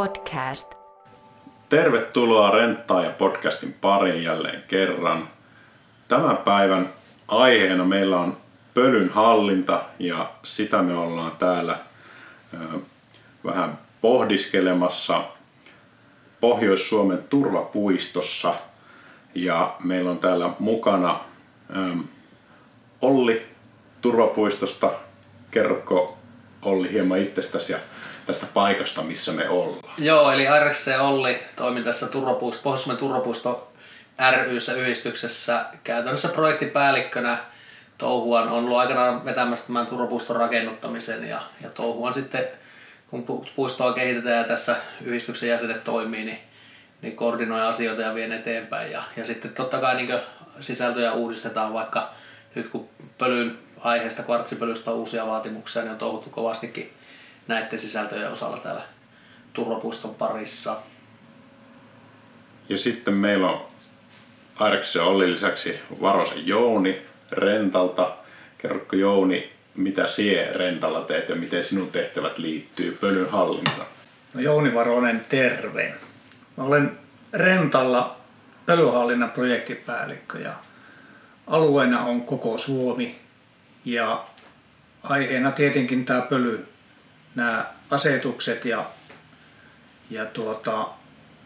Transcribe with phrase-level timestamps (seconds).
[0.00, 0.74] podcast.
[1.68, 5.28] Tervetuloa Renttaa ja podcastin pariin jälleen kerran.
[6.08, 6.92] Tämän päivän
[7.28, 8.36] aiheena meillä on
[8.74, 11.78] pölyn hallinta ja sitä me ollaan täällä
[13.44, 15.24] vähän pohdiskelemassa
[16.40, 18.54] Pohjois-Suomen turvapuistossa.
[19.34, 21.20] Ja meillä on täällä mukana
[23.00, 23.46] Olli
[24.00, 24.90] turvapuistosta.
[25.50, 26.18] Kerrotko
[26.62, 27.78] Olli hieman itsestäsi ja
[28.30, 29.94] tästä paikasta, missä me ollaan?
[29.98, 33.72] Joo, eli RC Olli toimin tässä turvapuisto, Pohjois-Suomen turvapuisto
[34.44, 37.38] ryssä yhdistyksessä käytännössä projektipäällikkönä.
[37.98, 42.44] Touhuan on ollut aikanaan vetämässä tämän turvapuiston rakennuttamisen ja, ja touhuan sitten,
[43.10, 46.38] kun pu- puistoa kehitetään ja tässä yhdistyksen jäsenet toimii, niin,
[47.02, 48.92] niin koordinoi asioita ja vien eteenpäin.
[48.92, 50.20] Ja, ja sitten totta kai niin
[50.60, 52.10] sisältöjä uudistetaan, vaikka
[52.54, 56.92] nyt kun pölyn aiheesta, kvartsipölystä on uusia vaatimuksia, niin on touhuttu kovastikin
[57.48, 58.82] näiden sisältöjen osalla täällä
[59.52, 60.76] turvapuiston parissa.
[62.68, 63.66] Ja sitten meillä on
[64.56, 68.16] Aireksen Olli lisäksi Varosen Jouni Rentalta.
[68.58, 73.86] Kerrotko Jouni, mitä sie Rentalla teet ja miten sinun tehtävät liittyy pölyn hallintaan?
[74.34, 75.94] No Jouni Varonen, terve.
[76.56, 76.98] Mä olen
[77.32, 78.16] Rentalla
[78.66, 80.52] pölyhallinnan projektipäällikkö ja
[81.46, 83.18] alueena on koko Suomi
[83.84, 84.24] ja
[85.02, 86.66] aiheena tietenkin tämä pöly,
[87.34, 88.84] nämä asetukset ja,
[90.10, 90.88] ja tuota,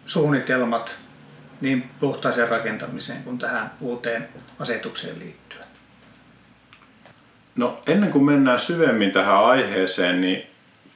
[0.06, 0.98] suunnitelmat
[1.60, 5.64] niin puhtaaseen rakentamiseen kuin tähän uuteen asetukseen liittyen.
[7.56, 10.46] No ennen kuin mennään syvemmin tähän aiheeseen, niin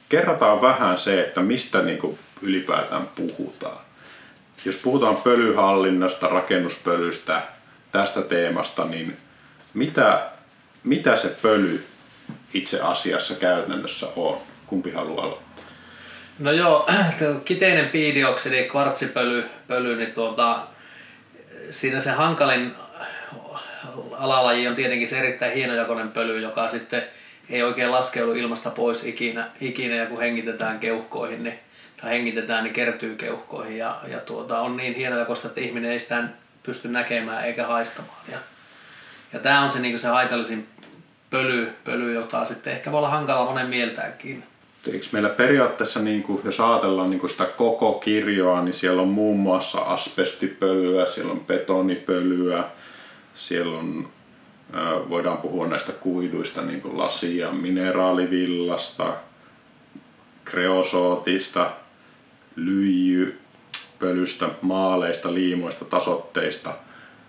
[0.09, 3.77] kerrataan vähän se, että mistä niin kuin ylipäätään puhutaan.
[4.65, 7.41] Jos puhutaan pölyhallinnasta, rakennuspölystä,
[7.91, 9.17] tästä teemasta, niin
[9.73, 10.29] mitä,
[10.83, 11.85] mitä se pöly
[12.53, 14.37] itse asiassa käytännössä on?
[14.69, 15.65] Kumpi haluaa aloittaa?
[16.39, 16.89] No joo,
[17.45, 20.59] kiteinen piidioksidi, kvartsipöly, pöly, niin tuota,
[21.69, 22.75] siinä se hankalin
[24.11, 27.03] alalaji on tietenkin se erittäin hienojakoinen pöly, joka sitten
[27.49, 31.59] ei oikein laskeudu ilmasta pois ikinä, ikinä ja kun hengitetään keuhkoihin, niin,
[32.01, 36.23] tai hengitetään, niin kertyy keuhkoihin ja, ja tuota, on niin hienojakoista, että ihminen ei sitä
[36.63, 38.23] pysty näkemään eikä haistamaan.
[38.31, 38.37] Ja,
[39.33, 40.67] ja tämä on se, niin se haitallisin
[41.29, 44.43] pöly, pöly, jota sitten ehkä voi olla hankala monen mieltäänkin.
[44.87, 49.07] Eikö meillä periaatteessa, niin kuin, jos ajatellaan niin kuin sitä koko kirjoa, niin siellä on
[49.07, 52.63] muun muassa asbestipölyä, siellä on betonipölyä,
[53.33, 54.09] siellä on,
[55.09, 59.13] voidaan puhua näistä kuiduista, niin kuin lasia, mineraalivillasta,
[60.45, 61.71] kreosootista,
[62.55, 66.73] lyijypölystä, maaleista, liimoista, tasotteista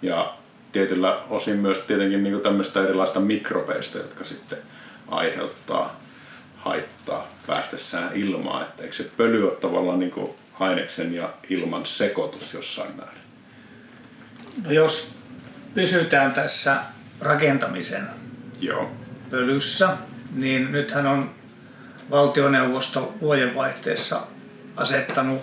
[0.02, 0.34] ja
[0.72, 4.58] tietyllä osin myös tietenkin niin tämmöistä erilaista mikrobeista, jotka sitten
[5.08, 5.99] aiheuttaa
[6.60, 8.62] haittaa päästessään ilmaan.
[8.62, 13.20] Että eikö se pöly ole tavallaan niin kuin aineksen ja ilman sekoitus jossain määrin?
[14.64, 15.14] No jos
[15.74, 16.76] pysytään tässä
[17.20, 18.08] rakentamisen
[18.60, 18.90] Joo.
[19.30, 19.96] pölyssä,
[20.34, 21.30] niin nythän on
[22.10, 24.20] valtioneuvosto vuodenvaihteessa
[24.76, 25.42] asettanut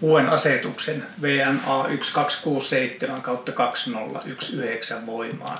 [0.00, 5.58] uuden asetuksen VNA 1267 kautta 2019 voimaan,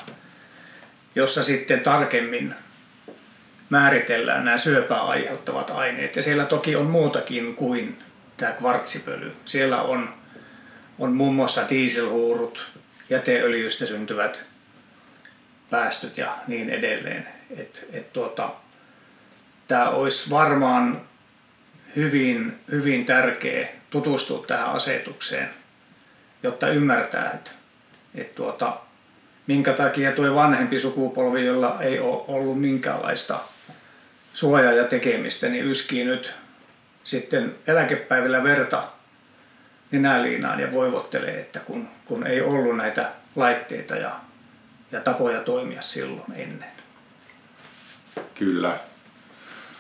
[1.14, 2.54] jossa sitten tarkemmin
[3.70, 6.16] määritellään nämä syöpää aiheuttavat aineet.
[6.16, 7.98] Ja siellä toki on muutakin kuin
[8.36, 9.36] tämä kvartsipöly.
[9.44, 10.14] Siellä on,
[10.98, 12.66] on muun muassa dieselhuurut,
[13.10, 14.48] jäteöljystä syntyvät
[15.70, 17.28] päästöt ja niin edelleen.
[17.56, 18.50] Et, et tuota,
[19.68, 21.00] tämä olisi varmaan
[21.96, 25.50] hyvin, hyvin tärkeä tutustua tähän asetukseen,
[26.42, 27.50] jotta ymmärtää, että,
[28.14, 28.76] että tuota,
[29.46, 33.38] minkä takia tuo vanhempi sukupolvi, jolla ei ole ollut minkäänlaista
[34.36, 36.34] suojaa ja tekemistä, niin yskii nyt
[37.04, 38.82] sitten eläkepäivillä verta
[39.90, 44.10] nenäliinaan ja voivottelee, että kun, kun ei ollut näitä laitteita ja,
[44.92, 46.68] ja tapoja toimia silloin ennen.
[48.34, 48.78] Kyllä.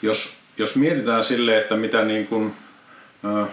[0.02, 2.54] Jos, jos mietitään sille, että mitä niin kuin,
[3.24, 3.48] äh,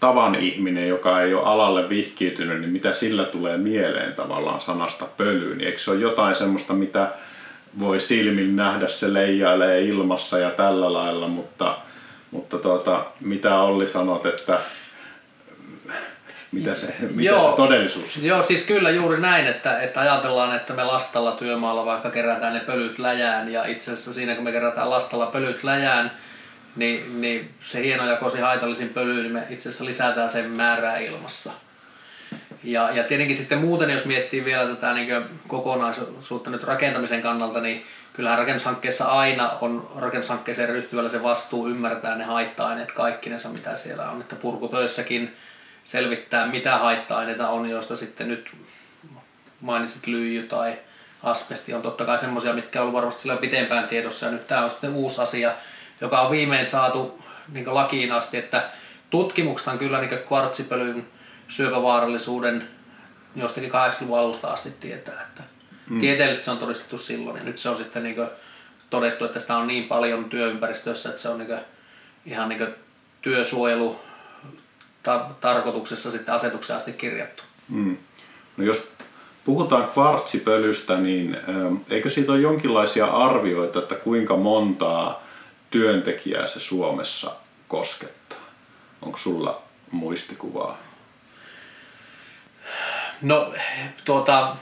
[0.00, 5.56] tavan ihminen, joka ei ole alalle vihkiytynyt, niin mitä sillä tulee mieleen tavallaan sanasta pöly,
[5.56, 7.10] niin eikö se ole jotain semmoista, mitä
[7.78, 11.78] voi silmin nähdä, se leijailee ilmassa ja tällä lailla, mutta,
[12.30, 14.58] mutta tuota, mitä Olli sanot, että
[16.52, 17.50] mitä se, mitä Joo.
[17.50, 22.10] se todellisuus Joo, siis kyllä juuri näin, että, että ajatellaan, että me lastalla työmaalla vaikka
[22.10, 26.10] kerätään ne pölyt läjään ja itse asiassa siinä kun me kerätään lastalla pölyt läjään,
[26.76, 31.52] niin, niin se hienojakoisin haitallisin pöly, niin me itse asiassa lisätään sen määrää ilmassa.
[32.64, 37.84] Ja, ja tietenkin sitten muuten, jos miettii vielä tätä niin kokonaisuutta nyt rakentamisen kannalta, niin
[38.12, 44.20] kyllähän rakennushankkeessa aina on rakennushankkeeseen ryhtyvällä se vastuu ymmärtää ne haitta-aineet kaikkinensa, mitä siellä on.
[44.20, 45.36] Että purkutöissäkin
[45.84, 48.52] selvittää, mitä haitta-aineita on, joista sitten nyt
[49.60, 50.78] mainitsit lyijy tai
[51.22, 54.26] asbesti on totta kai semmoisia, mitkä on ollut varmasti sillä pitempään tiedossa.
[54.26, 55.52] Ja nyt tämä on sitten uusi asia,
[56.00, 58.62] joka on viimein saatu niin lakiin asti, että
[59.10, 61.06] tutkimuksesta kyllä niin kvartsipölyn
[61.52, 62.68] syöpävaarallisuuden
[63.36, 65.42] jostakin 80-luvun alusta asti tietää, että
[65.90, 66.00] mm.
[66.00, 68.16] tieteellisesti se on todistettu silloin ja nyt se on sitten niin
[68.90, 71.58] todettu, että sitä on niin paljon työympäristössä, että se on niin
[72.26, 72.66] ihan niin
[73.22, 74.00] työsuojelu
[75.40, 77.42] tarkoituksessa sitten asetukseen asti kirjattu.
[77.68, 77.96] Mm.
[78.56, 78.88] No jos
[79.44, 81.36] puhutaan kvartsipölystä, niin
[81.90, 85.24] eikö siitä ole jonkinlaisia arvioita, että kuinka montaa
[85.70, 87.32] työntekijää se Suomessa
[87.68, 88.38] koskettaa?
[89.02, 90.78] Onko sulla muistikuvaa?
[93.22, 93.54] No,
[94.04, 94.56] tuota,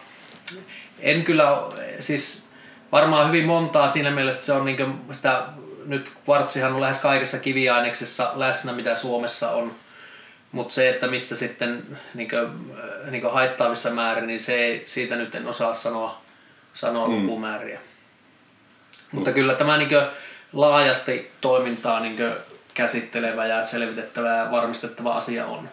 [0.98, 1.62] en kyllä,
[2.00, 2.48] siis
[2.92, 5.42] varmaan hyvin montaa siinä mielessä, se on niin sitä,
[5.86, 9.74] nyt kvartsihan on lähes kaikessa kiviaineksessa läsnä, mitä Suomessa on.
[10.52, 12.48] Mutta se, että missä sitten niin kuin,
[13.10, 16.22] niin kuin haittaavissa määrin, niin se ei, siitä nyt en osaa sanoa,
[16.74, 17.14] sanoa mm.
[17.14, 17.78] lukumääriä.
[17.78, 17.82] Mm.
[19.12, 20.06] Mutta kyllä tämä niin kuin,
[20.52, 22.32] laajasti toimintaa niin kuin,
[22.74, 25.68] käsittelevä ja selvitettävä ja varmistettava asia on.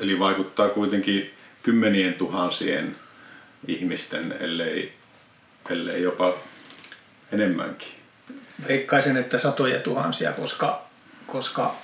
[0.00, 2.96] Eli vaikuttaa kuitenkin kymmenien tuhansien
[3.66, 4.92] ihmisten, ellei,
[5.70, 6.34] ellei jopa
[7.32, 7.88] enemmänkin.
[8.68, 10.84] Veikkaisin, että satoja tuhansia, koska,
[11.26, 11.74] koska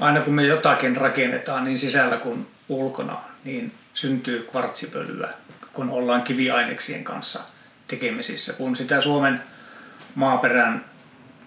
[0.00, 5.28] aina kun me jotakin rakennetaan niin sisällä kuin ulkona, niin syntyy kvartsipölyä,
[5.72, 7.40] kun ollaan kiviaineksien kanssa
[7.86, 8.52] tekemisissä.
[8.52, 9.42] Kun sitä Suomen
[10.14, 10.84] maaperän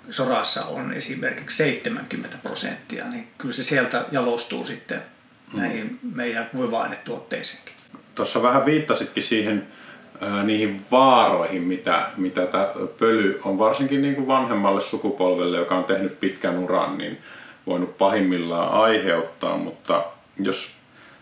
[0.10, 5.02] sorassa on esimerkiksi 70 prosenttia, niin kyllä se sieltä jalostuu sitten
[5.53, 7.74] näihin meidän kuiva-ainetuotteisiinkin.
[8.15, 9.68] Tuossa vähän viittasitkin siihen
[10.44, 12.68] niihin vaaroihin, mitä, mitä tämä
[13.00, 17.18] pöly on varsinkin niin kuin vanhemmalle sukupolvelle, joka on tehnyt pitkän uran, niin
[17.68, 20.06] voinut pahimmillaan aiheuttaa, mutta
[20.39, 20.71] jos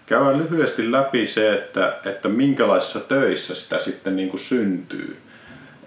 [0.05, 5.17] käydään lyhyesti läpi se, että, että minkälaisissa töissä sitä sitten niin kuin syntyy,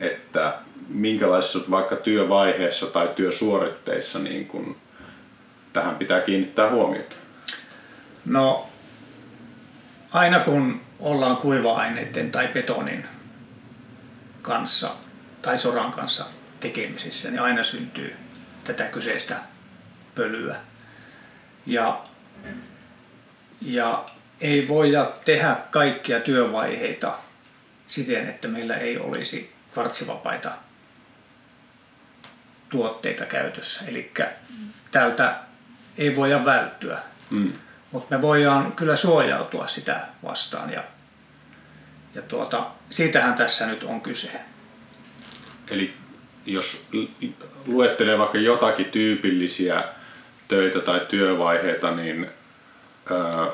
[0.00, 0.54] että
[0.88, 4.76] minkälaisissa vaikka työvaiheessa tai työsuoritteissa niin kuin
[5.72, 7.16] tähän pitää kiinnittää huomiota?
[8.24, 8.68] No,
[10.12, 13.06] aina kun ollaan kuiva-aineiden tai betonin
[14.42, 14.90] kanssa
[15.42, 16.24] tai soran kanssa
[16.60, 18.16] tekemisissä, niin aina syntyy
[18.64, 19.36] tätä kyseistä
[20.14, 20.56] pölyä.
[21.66, 22.04] Ja,
[23.60, 24.04] ja
[24.40, 27.18] ei voida tehdä kaikkia työvaiheita
[27.86, 30.50] siten, että meillä ei olisi kvartsivapaita
[32.68, 33.84] tuotteita käytössä.
[33.88, 34.12] Eli
[34.90, 35.38] tältä
[35.98, 36.98] ei voida välttyä.
[37.30, 37.52] Mm.
[37.92, 40.84] Mutta me voidaan kyllä suojautua sitä vastaan ja,
[42.14, 44.30] ja tuota, siitähän tässä nyt on kyse.
[45.70, 45.94] Eli
[46.46, 46.82] jos
[47.66, 49.84] luettelee vaikka jotakin tyypillisiä
[50.48, 52.30] töitä tai työvaiheita, niin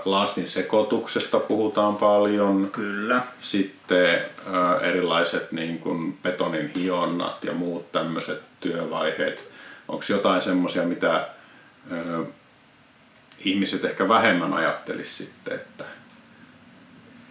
[0.04, 2.70] lastin sekoituksesta puhutaan paljon.
[2.72, 3.22] Kyllä.
[3.40, 4.20] Sitten
[4.80, 9.48] erilaiset niin kuin betonin hionnat ja muut tämmöiset työvaiheet.
[9.88, 11.28] Onko jotain semmoisia, mitä
[13.38, 15.84] ihmiset ehkä vähemmän ajattelisi sitten, että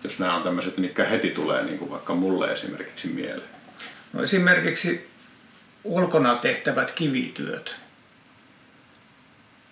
[0.03, 3.49] jos nämä on tämmöiset, mitkä heti tulee niin kuin vaikka mulle esimerkiksi mieleen?
[4.13, 5.09] No esimerkiksi
[5.83, 7.75] ulkona tehtävät kivityöt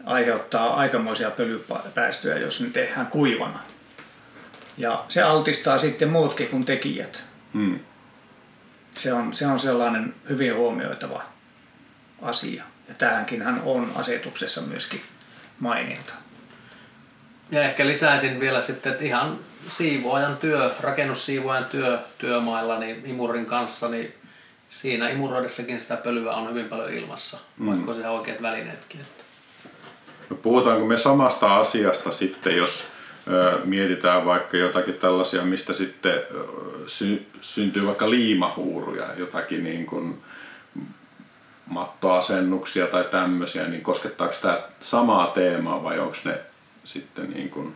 [0.05, 3.59] aiheuttaa aikamoisia pölypäästöjä, jos ne tehdään kuivana.
[4.77, 7.23] Ja se altistaa sitten muutkin kuin tekijät.
[7.53, 7.79] Hmm.
[8.93, 11.23] Se, on, se on sellainen hyvin huomioitava
[12.21, 12.63] asia.
[12.87, 15.01] Ja tähänkin hän on asetuksessa myöskin
[15.59, 16.13] maininta.
[17.51, 23.87] Ja ehkä lisäisin vielä sitten, että ihan siivoajan työ, rakennussiivoajan työ työmailla niin imurin kanssa,
[23.87, 24.13] niin
[24.69, 27.65] siinä imuroidessakin sitä pölyä on hyvin paljon ilmassa, mm.
[27.65, 28.99] vaikka on oikeat välineetkin.
[30.29, 32.87] No puhutaanko me samasta asiasta sitten, jos
[33.27, 36.19] ö, mietitään vaikka jotakin tällaisia, mistä sitten
[36.87, 40.23] sy- syntyy vaikka liimahuuruja, jotakin niin kuin
[41.65, 46.39] mattoasennuksia tai tämmöisiä, niin koskettaako tämä samaa teemaa vai onko ne
[46.83, 47.75] sitten niin kuin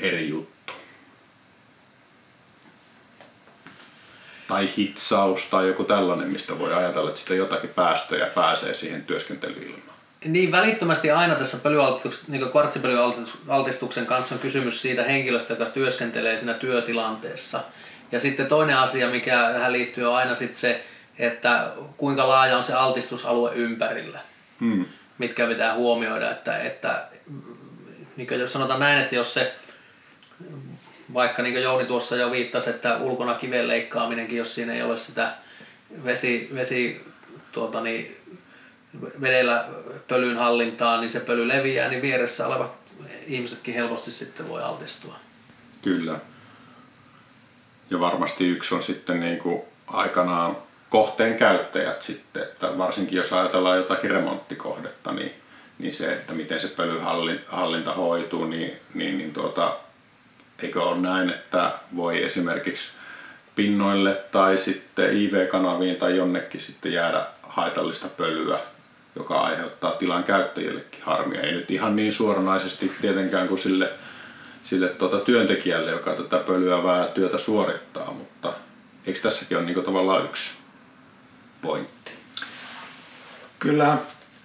[0.00, 0.72] eri juttu?
[4.48, 9.96] Tai hitsaus tai joku tällainen, mistä voi ajatella, että sitä jotakin päästöjä pääsee siihen työskentelyilmaan.
[10.24, 11.58] Niin välittömästi aina tässä
[12.28, 17.60] niin kvartsipölyaltistuksen kanssa on kysymys siitä henkilöstä, joka työskentelee siinä työtilanteessa.
[18.12, 20.84] Ja sitten toinen asia, mikä tähän liittyy, on aina sitten se,
[21.20, 24.20] että kuinka laaja on se altistusalue ympärillä.
[24.60, 24.84] Hmm.
[25.18, 27.08] Mitkä pitää huomioida, että, että
[28.16, 29.54] niin jos sanotaan näin, että jos se
[31.14, 34.96] vaikka niin kuin Jouni tuossa jo viittasi, että ulkona kiven leikkaaminenkin, jos siinä ei ole
[34.96, 35.34] sitä
[36.04, 37.04] vesi, vesi
[37.52, 38.16] tuota niin,
[39.20, 39.68] vedellä
[40.08, 42.72] pölyn hallintaa, niin se pöly leviää, niin vieressä olevat
[43.26, 45.16] ihmisetkin helposti sitten voi altistua.
[45.82, 46.18] Kyllä.
[47.90, 50.56] Ja varmasti yksi on sitten niin kuin aikanaan
[50.90, 55.32] kohteen käyttäjät sitten, että varsinkin jos ajatellaan jotakin remonttikohdetta, niin,
[55.78, 59.76] niin se, että miten se pölyhallinta hoituu, niin, niin, niin tuota,
[60.58, 62.90] eikö ole näin, että voi esimerkiksi
[63.56, 68.58] pinnoille tai sitten IV-kanaviin tai jonnekin sitten jäädä haitallista pölyä,
[69.16, 71.40] joka aiheuttaa tilan käyttäjillekin harmia.
[71.40, 73.88] Ei nyt ihan niin suoranaisesti tietenkään kuin sille,
[74.64, 78.52] sille tuota työntekijälle, joka tätä pölyävää työtä suorittaa, mutta
[79.06, 80.59] eikö tässäkin ole niin tavallaan yksi
[81.62, 82.12] pointti?
[83.58, 83.98] Kyllä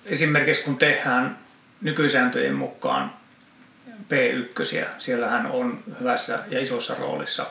[0.05, 1.39] esimerkiksi kun tehdään
[1.81, 3.13] nykysääntöjen mukaan
[3.89, 7.45] P1, siellähän on hyvässä ja isossa roolissa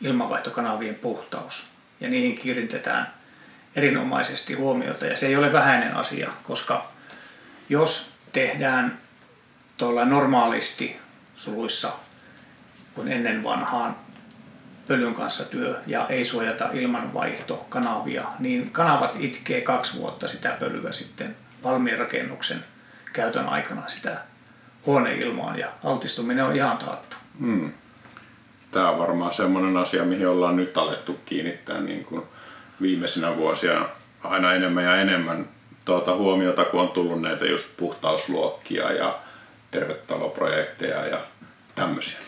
[0.00, 1.70] ilmanvaihtokanavien puhtaus
[2.00, 3.12] ja niihin kiinnitetään
[3.76, 6.92] erinomaisesti huomiota ja se ei ole vähäinen asia, koska
[7.68, 8.98] jos tehdään
[9.76, 10.96] tuolla normaalisti
[11.36, 11.92] suluissa
[12.94, 13.96] kuin ennen vanhaan
[14.90, 21.36] pölyn kanssa työ ja ei suojata ilmanvaihtokanavia, niin kanavat itkee kaksi vuotta sitä pölyä sitten
[21.64, 22.64] valmiin rakennuksen
[23.12, 24.18] käytön aikana sitä
[24.86, 27.16] huoneilmaan ja altistuminen on ihan taattu.
[27.40, 27.72] Hmm.
[28.70, 32.22] Tämä on varmaan sellainen asia, mihin ollaan nyt alettu kiinnittää niin kuin
[32.80, 33.88] viimeisinä vuosina
[34.24, 35.48] aina enemmän ja enemmän
[35.84, 39.18] tuota huomiota, kun on tullut näitä just puhtausluokkia ja
[39.70, 41.20] tervetaloprojekteja ja
[41.74, 42.18] tämmöisiä.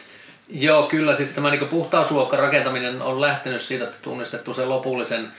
[0.48, 1.14] Joo, kyllä.
[1.14, 5.32] Siis tämä niin puhtausluokka rakentaminen on lähtenyt siitä, että tunnistettu sen lopullisen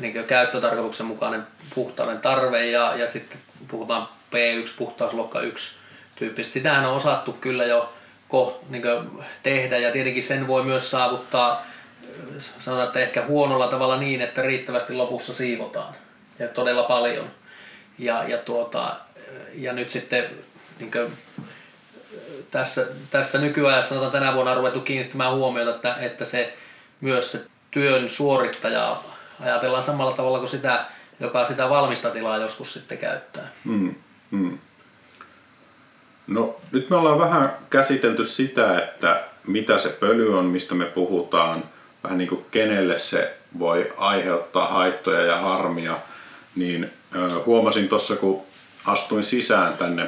[0.00, 5.76] niin käyttötarkoituksen mukainen puhtauden tarve ja, ja sitten puhutaan P1, puhtausluokka 1
[6.16, 6.52] tyyppistä.
[6.52, 7.92] Sitähän on osattu kyllä jo
[8.28, 8.82] koht, niin
[9.42, 11.66] tehdä ja tietenkin sen voi myös saavuttaa
[12.58, 15.94] sanotaan, että ehkä huonolla tavalla niin, että riittävästi lopussa siivotaan
[16.38, 17.30] ja todella paljon.
[17.98, 18.96] Ja, ja, tuota,
[19.54, 20.24] ja nyt sitten
[20.78, 20.90] niin
[22.50, 26.56] tässä, tässä nykyajassa sanotaan tänä vuonna on ruvettu kiinnittämään huomiota, että, että se
[27.00, 27.40] myös se
[27.70, 28.96] työn suorittaja
[29.40, 30.84] ajatellaan samalla tavalla kuin sitä,
[31.20, 33.48] joka sitä valmista tilaa joskus sitten käyttää.
[33.64, 33.94] Mm,
[34.30, 34.58] mm.
[36.26, 41.64] No nyt me ollaan vähän käsitelty sitä, että mitä se pöly on, mistä me puhutaan,
[42.04, 45.98] vähän niin kuin kenelle se voi aiheuttaa haittoja ja harmia,
[46.56, 46.90] niin
[47.46, 48.42] huomasin tuossa kun
[48.86, 50.06] astuin sisään tänne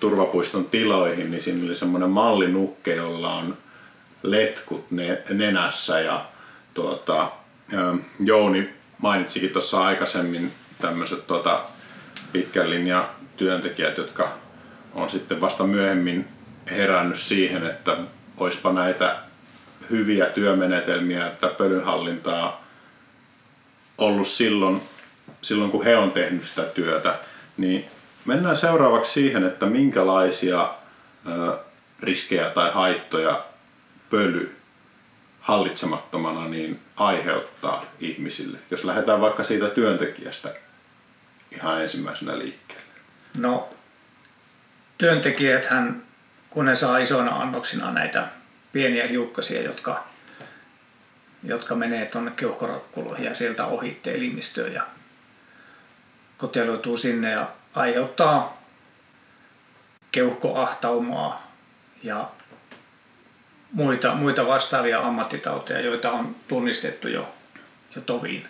[0.00, 3.58] turvapuiston tiloihin, niin siinä oli semmoinen mallinukke, jolla on
[4.22, 4.86] letkut
[5.30, 6.24] nenässä ja
[6.74, 7.32] tuota,
[8.20, 11.60] Jouni mainitsikin tuossa aikaisemmin tämmöiset tuota,
[12.32, 14.32] pitkän linjan työntekijät, jotka
[14.94, 16.28] on sitten vasta myöhemmin
[16.70, 17.96] herännyt siihen, että
[18.36, 19.16] olisipa näitä
[19.90, 22.64] hyviä työmenetelmiä, että pölynhallintaa
[23.98, 24.82] ollut silloin,
[25.42, 27.14] silloin, kun he on tehnyt sitä työtä,
[27.56, 27.84] niin
[28.24, 30.74] mennään seuraavaksi siihen, että minkälaisia
[32.00, 33.44] riskejä tai haittoja
[34.10, 34.56] pöly
[35.40, 40.54] hallitsemattomana niin aiheuttaa ihmisille, jos lähdetään vaikka siitä työntekijästä
[41.50, 42.84] ihan ensimmäisenä liikkeelle?
[43.38, 43.68] No
[44.98, 45.68] työntekijät
[46.50, 48.26] kun ne saa isoina annoksina näitä
[48.72, 50.04] pieniä hiukkasia, jotka,
[51.42, 54.86] jotka menee tuonne keuhkorakkuloihin ja sieltä ohitte elimistöön ja
[56.38, 58.60] koteloituu sinne ja aiheuttaa
[60.12, 61.42] keuhkoahtaumaa
[62.02, 62.28] ja
[63.72, 67.28] muita, muita vastaavia ammattitauteja, joita on tunnistettu jo,
[67.96, 68.48] jo toviin.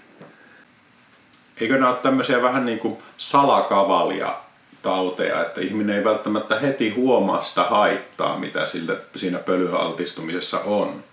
[1.60, 4.36] Eikö nämä ole tämmöisiä vähän niin kuin salakavalia
[4.82, 11.04] tauteja, että ihminen ei välttämättä heti huomaa sitä haittaa, mitä sille, siinä pölyaltistumisessa on,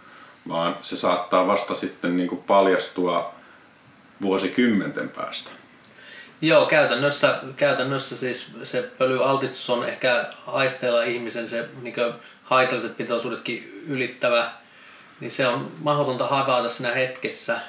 [0.48, 3.34] vaan se saattaa vasta sitten niin kuin paljastua
[4.22, 5.61] vuosikymmenten päästä.
[6.42, 11.96] Joo, käytännössä, käytännössä siis se pölyaltistus on ehkä aisteella ihmisen se niin
[12.44, 14.52] haitalliset pitoisuudetkin ylittävä,
[15.20, 17.60] niin se on mahdotonta havaita siinä hetkessä.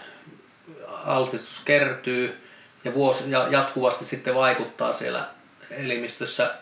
[1.07, 2.49] Altistus kertyy
[2.85, 5.25] ja, vuosi, ja jatkuvasti sitten vaikuttaa siellä
[5.71, 6.55] elimistössä,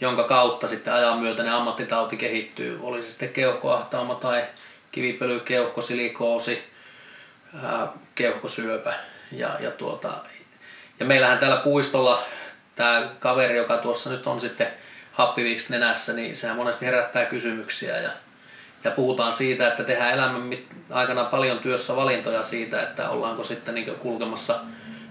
[0.00, 2.78] jonka kautta sitten ajan myötä ne ammattitauti kehittyy.
[2.82, 4.44] Oli se sitten keuhkoahtauma tai
[4.92, 6.64] kivipöly, keuhkosilikoosi,
[8.14, 8.94] keuhkosyöpä.
[9.32, 10.12] Ja, ja, tuota,
[11.00, 12.22] ja meillähän täällä puistolla
[12.74, 14.68] tämä kaveri, joka tuossa nyt on sitten
[15.12, 18.10] happiviiksi nenässä, niin sehän monesti herättää kysymyksiä ja,
[18.84, 20.50] ja puhutaan siitä, että tehdään elämän
[20.90, 24.60] aikana paljon työssä valintoja siitä, että ollaanko sitten niin kulkemassa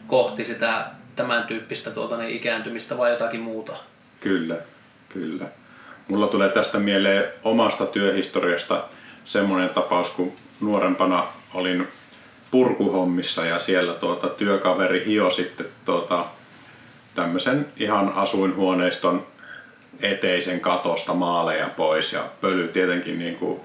[0.08, 3.74] kohti sitä tämän tyyppistä tuota, niin ikääntymistä vai jotakin muuta.
[4.20, 4.56] Kyllä,
[5.10, 5.46] kyllä.
[6.08, 8.84] mulla tulee tästä mieleen omasta työhistoriasta
[9.26, 11.24] semmoinen tapaus, kun nuorempana
[11.54, 11.88] olin
[12.56, 16.26] purkuhommissa ja siellä tuota, työkaveri hio sitten tuota,
[17.16, 19.28] tämmöisen ihan asuinhuoneiston
[20.02, 22.14] eteisen katosta maaleja pois.
[22.14, 23.60] Ja pöly tietenkin niin kuin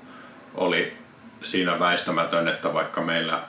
[0.55, 0.93] oli
[1.43, 3.41] siinä väistämätön, että vaikka meillä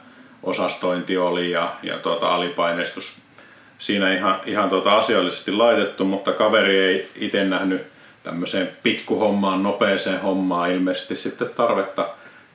[0.44, 3.20] osastointi oli ja, ja tuota, alipaineistus
[3.78, 7.82] siinä ihan, ihan tuota asiallisesti laitettu, mutta kaveri ei itse nähnyt
[8.24, 12.10] tämmöiseen pikkuhommaan, nopeeseen hommaan ilmeisesti sitten tarvetta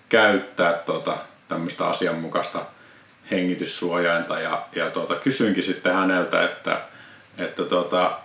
[0.09, 1.17] käyttää tuota,
[1.49, 2.76] tämmöistä asianmukaista
[3.31, 6.81] hengityssuojainta ja, ja tuota, kysyinkin sitten häneltä, että,
[7.39, 8.19] että tuota,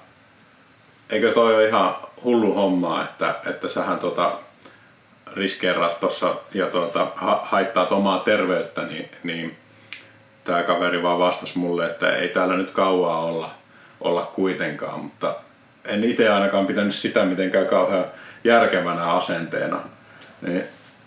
[1.09, 4.39] eikö toi ole ihan hullu homma, että, että sähän tuota,
[5.33, 9.57] riskeeraat tuossa ja tuota, ha- haittaat omaa terveyttä, niin, niin
[10.43, 13.49] tämä kaveri vaan vastasi mulle, että ei täällä nyt kauaa olla,
[14.01, 15.35] olla kuitenkaan, mutta
[15.85, 18.05] en itse ainakaan pitänyt sitä mitenkään kauhean
[18.43, 19.79] järkevänä asenteena.
[20.41, 20.63] Niin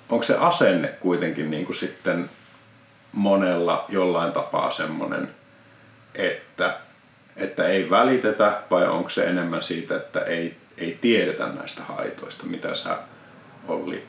[0.09, 2.31] onko se asenne kuitenkin niin kuin sitten
[3.14, 5.28] monella jollain tapaa semmoinen,
[6.14, 6.78] että,
[7.37, 12.75] että ei välitetä vai onko se enemmän siitä, että ei, ei tiedetä näistä haitoista, mitä
[12.75, 12.99] sä
[13.68, 14.06] Olli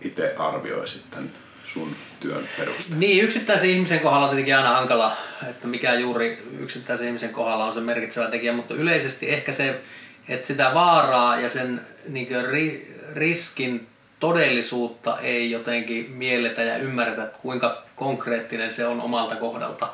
[0.00, 1.30] itse arvioisit tämän
[1.64, 3.00] sun työn perusteella?
[3.00, 5.16] Niin, yksittäisen ihmisen kohdalla on tietenkin aina hankala,
[5.50, 9.80] että mikä juuri yksittäisen ihmisen kohdalla on se merkitsevä tekijä, mutta yleisesti ehkä se,
[10.28, 13.86] että sitä vaaraa ja sen niin ri, riskin
[14.20, 19.88] todellisuutta ei jotenkin mielletä ja ymmärretä, kuinka konkreettinen se on omalta kohdalta.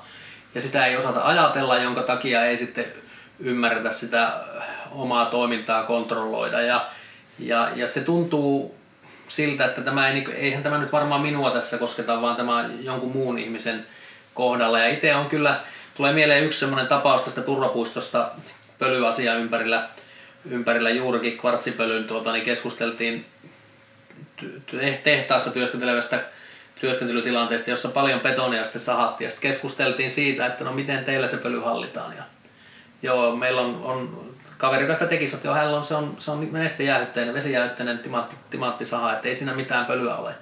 [0.55, 2.85] Ja sitä ei osata ajatella, jonka takia ei sitten
[3.41, 4.41] ymmärretä sitä
[4.91, 6.61] omaa toimintaa kontrolloida.
[6.61, 6.87] Ja,
[7.39, 8.75] ja, ja se tuntuu
[9.29, 13.39] siltä, että tämä ei, eihän tämä nyt varmaan minua tässä kosketa, vaan tämä jonkun muun
[13.39, 13.87] ihmisen
[14.35, 14.79] kohdalla.
[14.79, 15.61] Ja itse on kyllä,
[15.97, 18.31] tulee mieleen yksi sellainen tapaus tästä turvapuistosta
[18.79, 19.89] pölyasia ympärillä,
[20.51, 23.25] ympärillä juurikin kvartsipölyn, tuota, niin keskusteltiin
[25.03, 26.21] tehtaassa työskentelevästä
[26.81, 29.27] työskentelytilanteesta, jossa paljon betonia sitten sahattiin.
[29.27, 32.17] Ja sitten keskusteltiin siitä, että no miten teillä se pöly hallitaan.
[32.17, 32.23] Ja
[33.03, 36.53] joo, meillä on, on kaveri, joka sitä teki, että hänellä on, se on, se on
[36.53, 40.35] nestejäähytteinen, vesijäähytteinen timantti, timanttisaha, että ei siinä mitään pölyä ole.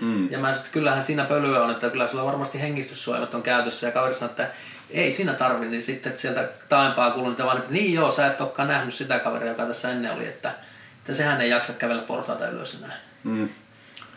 [0.00, 0.30] Mm.
[0.30, 3.86] Ja mä sanoin, että kyllähän siinä pölyä on, että kyllä sulla varmasti hengistyssuojamat on käytössä.
[3.86, 4.46] Ja kaveri sanoi, että
[4.90, 8.26] ei siinä tarvi, niin sitten että sieltä taaempaa kuuluu niitä vaan, että niin joo, sä
[8.26, 10.52] et olekaan nähnyt sitä kaveria, joka tässä ennen oli, että,
[10.98, 12.96] että sehän ei jaksa kävellä portaita ylös enää.
[13.24, 13.48] Mm.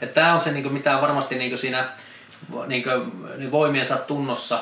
[0.01, 1.89] Että tämä on se, niin kuin, mitä varmasti niin kuin siinä
[2.67, 4.59] niin kuin, niin voimiensa tunnossa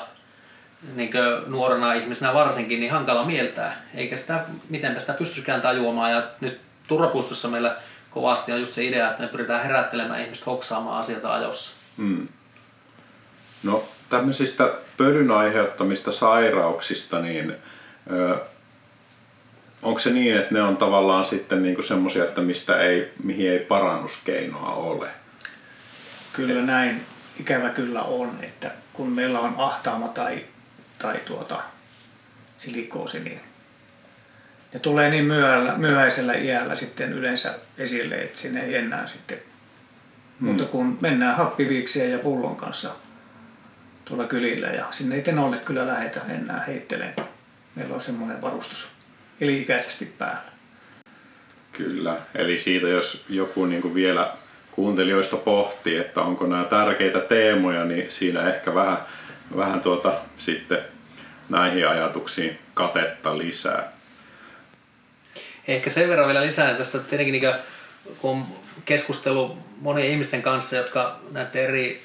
[0.96, 1.12] niin
[1.48, 3.82] nuorena ihmisenä varsinkin, niin hankala mieltää.
[3.96, 6.12] Eikä sitä, miten sitä pystyisikään tajuamaan.
[6.12, 7.76] Ja nyt Turvapuistossa meillä
[8.12, 11.72] kovasti on just se idea, että me pyritään herättelemään ihmiset hoksaamaan asioita ajossa.
[11.98, 12.28] Hmm.
[13.64, 17.56] No tämmöisistä pölyn aiheuttamista sairauksista, niin
[18.12, 18.40] ö,
[19.82, 23.60] onko se niin, että ne on tavallaan sitten niinku semmoisia, että mistä ei, mihin ei
[23.60, 25.08] parannuskeinoa ole?
[26.34, 27.02] Kyllä näin
[27.40, 30.46] ikävä kyllä on, että kun meillä on ahtaama tai
[31.00, 31.62] tai tuota,
[32.58, 33.42] silikoosi, niin
[34.74, 39.38] ne tulee niin myöhällä, myöhäisellä iällä sitten yleensä esille, että sinne ei enää sitten.
[40.40, 40.48] Hmm.
[40.48, 42.90] Mutta kun mennään happiviiksien ja pullon kanssa
[44.06, 47.16] tuolla kylillä ja sinne ei tenolle kyllä lähetä enää heitteleen.
[47.76, 48.90] Meillä on semmoinen varustus
[49.42, 50.52] eli-ikäisesti päällä.
[51.72, 54.34] Kyllä, eli siitä jos joku niin kuin vielä
[54.72, 58.98] kuuntelijoista pohtii, että onko nämä tärkeitä teemoja, niin siinä ehkä vähän
[59.58, 60.80] vähän tuota sitten
[61.50, 63.92] näihin ajatuksiin katetta lisää.
[65.68, 67.54] Ehkä sen verran vielä lisää tässä tietenkin niin
[68.18, 68.46] kun
[68.86, 72.02] keskustelu monien ihmisten kanssa, jotka näiden eri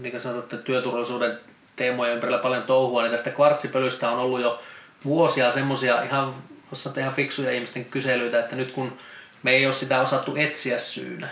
[0.00, 1.38] niin sanotaan, työturvallisuuden
[1.76, 4.62] teemojen ympärillä paljon touhua, niin tästä kvartsipölystä on ollut jo
[5.06, 6.34] vuosia semmoisia ihan,
[6.96, 8.98] ihan fiksuja ihmisten kyselyitä, että nyt kun
[9.42, 11.28] me ei ole sitä osattu etsiä syynä,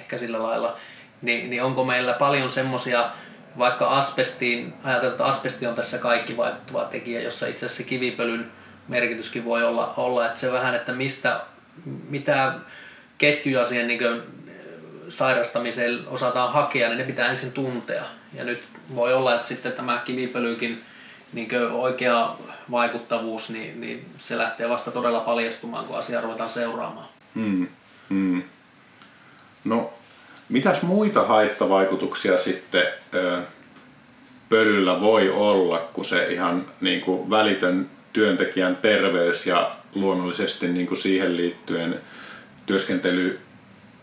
[0.00, 0.76] ehkä sillä lailla,
[1.22, 3.10] niin, niin onko meillä paljon semmoisia
[3.58, 8.46] vaikka asbestiin, ajatellaan, että asbesti on tässä kaikki vaikuttava tekijä, jossa itse asiassa kivipölyn
[8.88, 11.40] merkityskin voi olla, olla että se vähän, että mistä,
[11.84, 12.54] mitä
[13.18, 14.22] ketjuja siihen niin
[15.08, 18.04] sairastamiseen osataan hakea, niin ne pitää ensin tuntea.
[18.34, 18.62] Ja nyt
[18.94, 20.82] voi olla, että sitten tämä kivipölykin
[21.32, 22.36] niin oikea
[22.70, 27.08] vaikuttavuus, niin, niin se lähtee vasta todella paljastumaan, kun asiaa ruvetaan seuraamaan.
[27.34, 27.68] Hmm.
[28.10, 28.42] Hmm.
[29.64, 29.92] No
[30.48, 32.84] Mitäs muita haittavaikutuksia sitten
[33.14, 33.38] ö,
[34.48, 40.98] pölyllä voi olla, kun se ihan niin kuin välitön työntekijän terveys ja luonnollisesti niin kuin
[40.98, 42.00] siihen liittyen
[42.66, 43.40] työskentely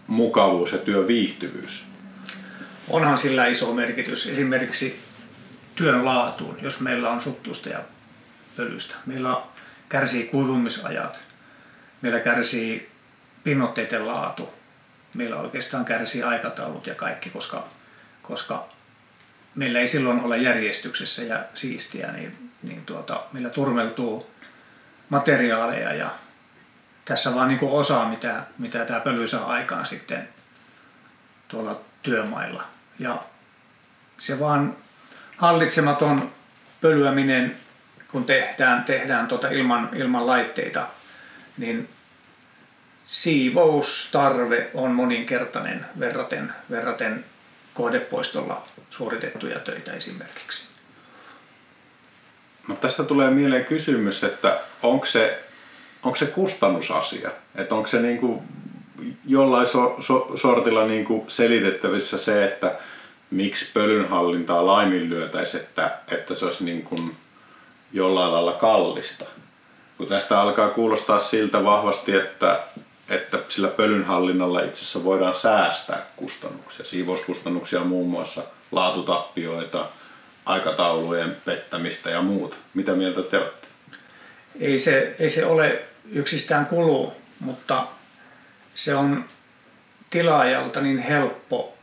[0.07, 1.85] mukavuus ja työviihtyvyys?
[2.89, 4.99] Onhan sillä iso merkitys esimerkiksi
[5.75, 7.79] työn laatuun, jos meillä on suttusta ja
[8.57, 8.95] pölystä.
[9.05, 9.41] Meillä
[9.89, 11.23] kärsii kuivumisajat,
[12.01, 12.91] meillä kärsii
[13.43, 14.53] pinnoitteiden laatu.
[15.13, 17.67] Meillä oikeastaan kärsii aikataulut ja kaikki, koska,
[18.21, 18.69] koska
[19.55, 24.31] meillä ei silloin ole järjestyksessä ja siistiä, niin, niin tuota, meillä turmeltuu
[25.09, 26.09] materiaaleja ja
[27.05, 30.29] tässä vaan niin osa, mitä, mitä tämä pöly saa aikaan sitten
[31.47, 32.63] tuolla työmailla.
[32.99, 33.23] Ja
[34.17, 34.75] se vaan
[35.37, 36.31] hallitsematon
[36.81, 37.55] pölyäminen,
[38.07, 40.87] kun tehdään, tehdään tuota ilman, ilman laitteita,
[41.57, 41.89] niin
[43.05, 47.25] siivoustarve on moninkertainen verraten, verraten
[47.73, 50.67] kohdepoistolla suoritettuja töitä esimerkiksi.
[52.67, 55.43] No tästä tulee mieleen kysymys, että onko se,
[56.03, 57.31] onko se kustannusasia?
[57.55, 58.41] Että onko se niin kuin
[59.25, 62.79] jollain so, so, sortilla niin kuin selitettävissä se, että
[63.33, 67.15] miksi pölynhallintaa laiminlyötäisi, että, että se olisi niin kuin
[67.93, 69.25] jollain lailla kallista.
[69.97, 72.59] Kun tästä alkaa kuulostaa siltä vahvasti, että,
[73.09, 79.85] että sillä pölynhallinnalla itse asiassa voidaan säästää kustannuksia, siivouskustannuksia muun muassa, laatutappioita,
[80.45, 82.55] aikataulujen pettämistä ja muuta.
[82.73, 83.67] Mitä mieltä te olette?
[84.59, 87.87] Ei se, ei se ole yksistään kulu, mutta
[88.75, 89.25] se on
[90.09, 91.73] tilaajalta niin helppo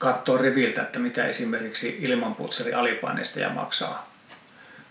[0.00, 4.12] katsoa riviltä, että mitä esimerkiksi ilmanputseri alipaineista ja maksaa,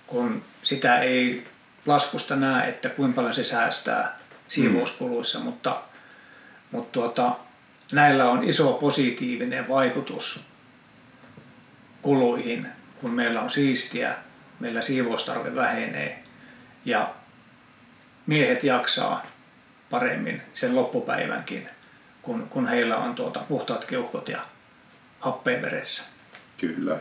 [0.08, 1.48] kun sitä ei
[1.86, 5.46] laskusta näe, että kuinka paljon se säästää siivouskuluissa, mm.
[5.46, 5.82] mutta,
[6.72, 7.36] mutta tuota,
[7.92, 10.44] näillä on iso positiivinen vaikutus
[12.02, 12.68] kuluihin,
[13.02, 14.16] kun meillä on siistiä,
[14.60, 16.24] meillä siivoustarve vähenee
[16.86, 17.14] ja
[18.26, 19.26] miehet jaksaa
[19.90, 21.70] paremmin sen loppupäivänkin,
[22.22, 24.46] kun, kun heillä on tuota puhtaat keuhkot ja
[25.20, 26.04] happea veressä.
[26.58, 26.98] Kyllä.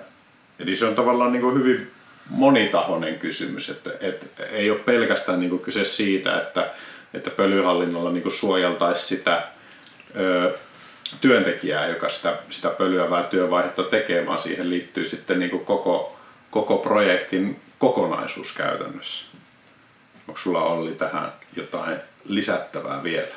[0.59, 1.91] Eli se on tavallaan niin kuin hyvin
[2.31, 6.71] monitahoinen kysymys, että, että ei ole pelkästään niin kuin kyse siitä, että,
[7.15, 9.43] että pölyhallinnolla niin kuin suojeltaisiin sitä
[10.17, 10.59] ö,
[11.21, 16.17] työntekijää, joka sitä, sitä pölyävää työvaihetta tekee, vaan siihen liittyy sitten niin kuin koko,
[16.51, 19.27] koko projektin kokonaisuus käytännössä.
[20.29, 23.29] Onko sulla Olli tähän jotain lisättävää vielä?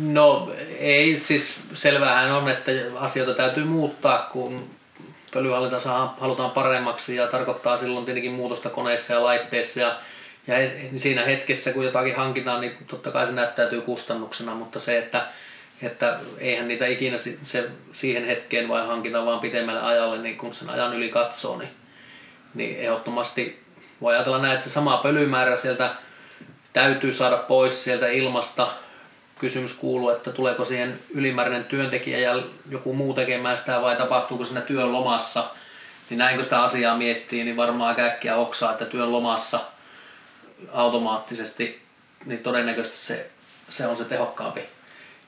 [0.00, 4.70] No ei, siis selvähän on, että asioita täytyy muuttaa, kun
[5.32, 9.98] pölyhallinta saa, halutaan paremmaksi ja tarkoittaa silloin tietenkin muutosta koneissa ja laitteissa ja,
[10.46, 10.56] ja
[10.96, 15.26] siinä hetkessä kun jotakin hankitaan, niin totta kai se näyttäytyy kustannuksena, mutta se, että,
[15.82, 20.70] että eihän niitä ikinä se, siihen hetkeen vai hankita vaan pitemmälle ajalle, niin kun sen
[20.70, 21.70] ajan yli katsoo, niin,
[22.54, 23.62] niin ehdottomasti
[24.00, 25.94] voi ajatella näin, että se sama pölymäärä sieltä
[26.72, 28.68] täytyy saada pois sieltä ilmasta.
[29.42, 34.60] Kysymys kuuluu, että tuleeko siihen ylimääräinen työntekijä ja joku muu tekemään sitä vai tapahtuuko siinä
[34.60, 35.44] työn lomassa.
[36.10, 39.60] Niin näin kun sitä asiaa miettii, niin varmaan aika äkkiä oksaa, että työn lomassa
[40.72, 41.82] automaattisesti,
[42.24, 43.30] niin todennäköisesti se,
[43.68, 44.60] se on se tehokkaampi,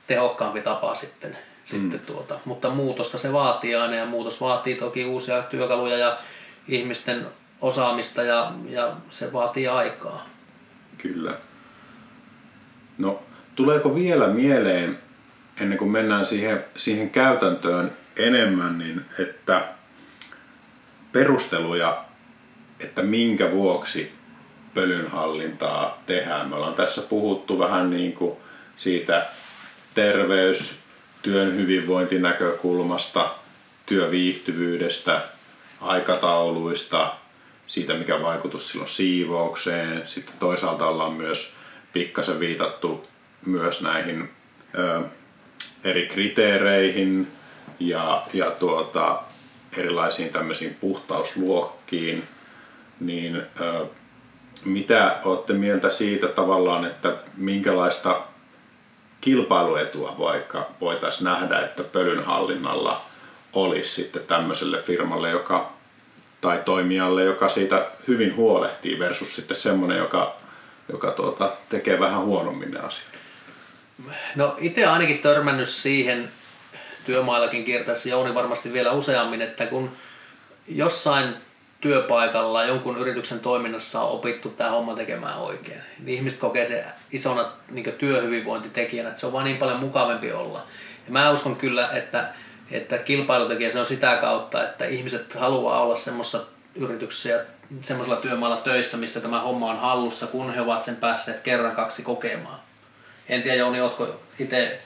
[0.07, 1.31] tehokkaampi tapa sitten.
[1.31, 1.37] Mm.
[1.64, 2.38] sitten tuota.
[2.44, 6.18] Mutta muutosta se vaatii aina ja muutos vaatii toki uusia työkaluja ja
[6.68, 7.27] ihmisten
[7.61, 10.27] osaamista ja, ja se vaatii aikaa.
[10.98, 11.38] Kyllä.
[12.98, 13.22] No,
[13.54, 14.98] tuleeko vielä mieleen,
[15.60, 19.68] ennen kuin mennään siihen, siihen käytäntöön enemmän, niin että
[21.12, 22.04] perusteluja,
[22.80, 24.12] että minkä vuoksi
[24.74, 26.48] pölynhallintaa tehdään.
[26.48, 28.36] Me ollaan tässä puhuttu vähän niin kuin
[28.76, 29.26] siitä
[29.94, 30.74] terveys,
[31.22, 33.30] työn hyvinvointinäkökulmasta,
[33.86, 35.20] työviihtyvyydestä,
[35.80, 37.14] aikatauluista,
[37.66, 40.02] siitä, mikä vaikutus sillä on siivoukseen.
[40.06, 41.54] Sitten toisaalta ollaan myös
[41.92, 43.06] pikkasen viitattu
[43.46, 44.30] myös näihin
[44.78, 45.00] ö,
[45.85, 47.28] eri kriteereihin
[47.80, 49.22] ja, ja tuota,
[49.76, 52.24] erilaisiin tämmöisiin puhtausluokkiin,
[53.00, 53.87] niin ö,
[54.64, 58.22] mitä olette mieltä siitä tavallaan, että minkälaista
[59.20, 63.00] kilpailuetua vaikka voitaisiin nähdä, että pölynhallinnalla
[63.52, 65.72] olisi sitten tämmöiselle firmalle, joka
[66.40, 70.37] tai toimijalle, joka siitä hyvin huolehtii versus sitten semmoinen, joka,
[70.92, 73.23] joka tuota, tekee vähän huonommin ne asiat?
[74.35, 76.28] No itse ainakin törmännyt siihen
[77.07, 79.92] työmaillakin kiertäessä Jouni varmasti vielä useammin, että kun
[80.68, 81.35] jossain
[81.80, 87.52] työpaikalla jonkun yrityksen toiminnassa on opittu tämä homma tekemään oikein, niin ihmiset kokee se isona
[87.70, 90.66] niin työhyvinvointitekijänä, että se on vaan niin paljon mukavampi olla.
[91.07, 92.28] Ja mä uskon kyllä, että
[92.70, 96.42] että kilpailutekijä se on sitä kautta, että ihmiset haluaa olla semmoisessa
[96.74, 97.40] yrityksessä ja
[97.80, 102.02] semmoisella työmaalla töissä, missä tämä homma on hallussa, kun he ovat sen päässeet kerran kaksi
[102.02, 102.63] kokemaan.
[103.28, 104.80] En tiedä Jouni, oletko itse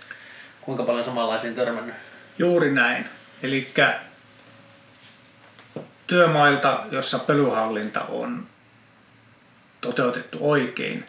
[0.60, 1.94] kuinka paljon samanlaisiin törmännyt?
[2.38, 3.04] Juuri näin.
[3.42, 3.72] Eli
[6.06, 8.46] työmailta, jossa pölyhallinta on
[9.80, 11.06] toteutettu oikein,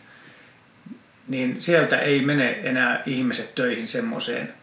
[1.27, 4.53] niin sieltä ei mene enää ihmiset töihin semmoiseen,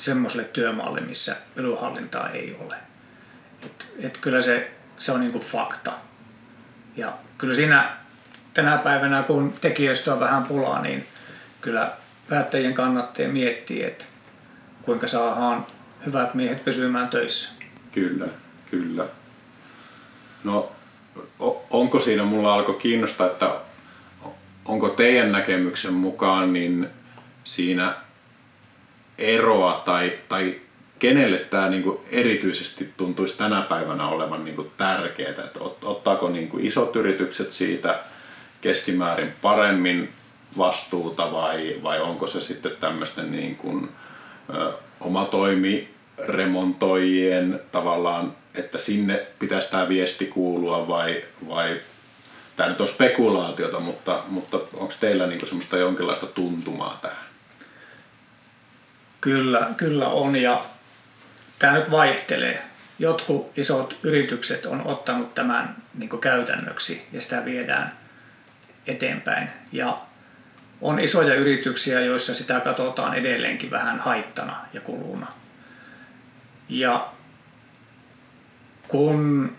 [0.00, 2.76] semmoiselle työmaalle, missä pölyhallintaa ei ole.
[3.66, 5.92] Et, et kyllä se, se on niinku fakta.
[6.96, 7.96] Ja kyllä siinä
[8.54, 11.06] tänä päivänä, kun tekijöistä on vähän pulaa, niin
[11.60, 11.92] kyllä
[12.28, 14.04] päättäjien kannattaa miettiä, että
[14.82, 15.66] kuinka saadaan
[16.06, 17.54] hyvät miehet pysymään töissä.
[17.92, 18.26] Kyllä,
[18.70, 19.04] kyllä.
[20.44, 20.72] No,
[21.70, 23.50] onko siinä, mulla alkoi kiinnostaa, että
[24.64, 26.88] onko teidän näkemyksen mukaan niin
[27.44, 27.94] siinä
[29.18, 30.60] eroa tai, tai
[30.98, 35.30] kenelle tämä niinku erityisesti tuntuisi tänä päivänä olevan niinku tärkeää?
[35.30, 37.98] Että ottaako niinku isot yritykset siitä
[38.60, 40.08] keskimäärin paremmin
[40.58, 43.88] vastuuta vai, vai onko se sitten tämmöisten niin kuin,
[44.54, 51.80] ö, omatoimiremontoijien tavallaan, että sinne pitäisi tämä viesti kuulua vai, vai
[52.56, 57.26] tämä nyt on spekulaatiota, mutta, mutta onko teillä niin semmoista jonkinlaista tuntumaa tähän?
[59.20, 60.64] Kyllä, kyllä on ja
[61.58, 62.62] tämä nyt vaihtelee.
[62.98, 67.92] Jotkut isot yritykset on ottanut tämän niin käytännöksi ja sitä viedään
[68.86, 69.50] eteenpäin.
[69.72, 70.00] Ja
[70.82, 75.26] on isoja yrityksiä, joissa sitä katsotaan edelleenkin vähän haittana ja kuluna.
[76.68, 77.08] Ja
[78.88, 79.52] kun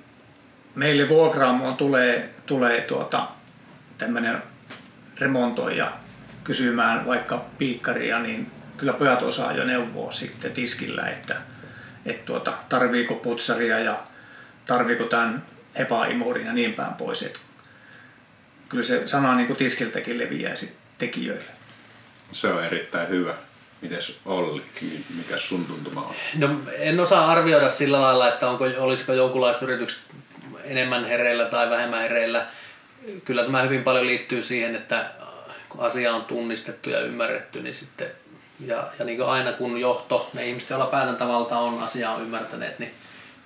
[0.76, 3.28] meille vuokraamoon tulee, tulee tuota,
[3.98, 4.44] tämmöinen
[5.20, 5.92] remontoija
[6.44, 11.36] kysymään vaikka piikkaria, niin kyllä pojat osaa jo neuvoa sitten tiskillä, että,
[12.06, 14.04] että tuota, tarviiko putsaria ja
[14.66, 15.44] tarviiko tämän
[15.76, 17.24] epaimurin ja niin päin pois.
[17.24, 17.40] Että
[18.70, 20.56] kyllä se sana niin kuin tiskiltäkin leviää
[21.06, 21.52] tekijöille.
[22.32, 23.34] Se on erittäin hyvä.
[23.82, 24.64] Mites Olli,
[25.18, 26.16] mikä sun tuntuma on?
[26.38, 30.00] No, en osaa arvioida sillä lailla, että onko, olisiko jonkunlaiset yritykset
[30.64, 32.46] enemmän hereillä tai vähemmän hereillä.
[33.26, 35.12] Kyllä tämä hyvin paljon liittyy siihen, että
[35.70, 38.08] kun asia on tunnistettu ja ymmärretty, niin sitten
[38.60, 42.94] ja, ja niin kuin aina kun johto, ne ihmiset, joilla päätäntävalta on asiaa ymmärtäneet, niin,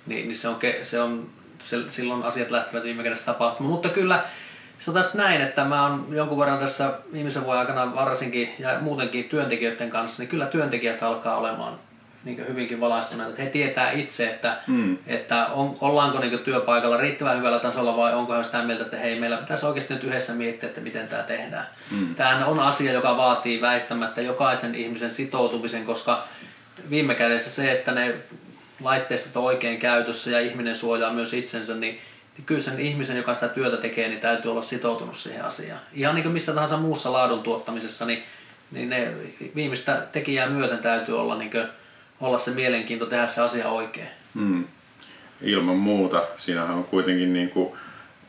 [0.06, 3.72] niin, niin se on, se on se, silloin asiat lähtevät viime kädessä tapahtumaan.
[3.72, 4.24] Mutta kyllä
[4.78, 9.90] sanotaan näin, että mä oon jonkun verran tässä viimeisen vuoden aikana varsinkin ja muutenkin työntekijöiden
[9.90, 11.78] kanssa, niin kyllä työntekijät alkaa olemaan
[12.24, 13.30] niin hyvinkin valaistuneita.
[13.30, 14.98] Että he tietää itse, että, mm.
[15.06, 19.20] että on, ollaanko niin työpaikalla riittävän hyvällä tasolla vai onko he sitä mieltä, että hei,
[19.20, 21.66] meillä pitäisi oikeasti nyt yhdessä miettiä, että miten tämä tehdään.
[21.90, 22.14] Mm.
[22.14, 26.24] Tämä on asia, joka vaatii väistämättä jokaisen ihmisen sitoutumisen, koska
[26.90, 28.14] viime kädessä se, että ne
[28.82, 32.00] laitteistot on oikein käytössä ja ihminen suojaa myös itsensä, niin
[32.46, 35.80] kyllä sen ihmisen, joka sitä työtä tekee, niin täytyy olla sitoutunut siihen asiaan.
[35.92, 38.22] Ihan niin kuin missä tahansa muussa laadun tuottamisessa, niin,
[38.70, 39.12] niin ne
[39.54, 41.66] viimeistä tekijää myöten täytyy olla, niin kuin,
[42.20, 44.08] olla se mielenkiinto tehdä se asia oikein.
[44.34, 44.64] Mm.
[45.42, 46.22] Ilman muuta.
[46.36, 47.72] Siinähän on kuitenkin niin kuin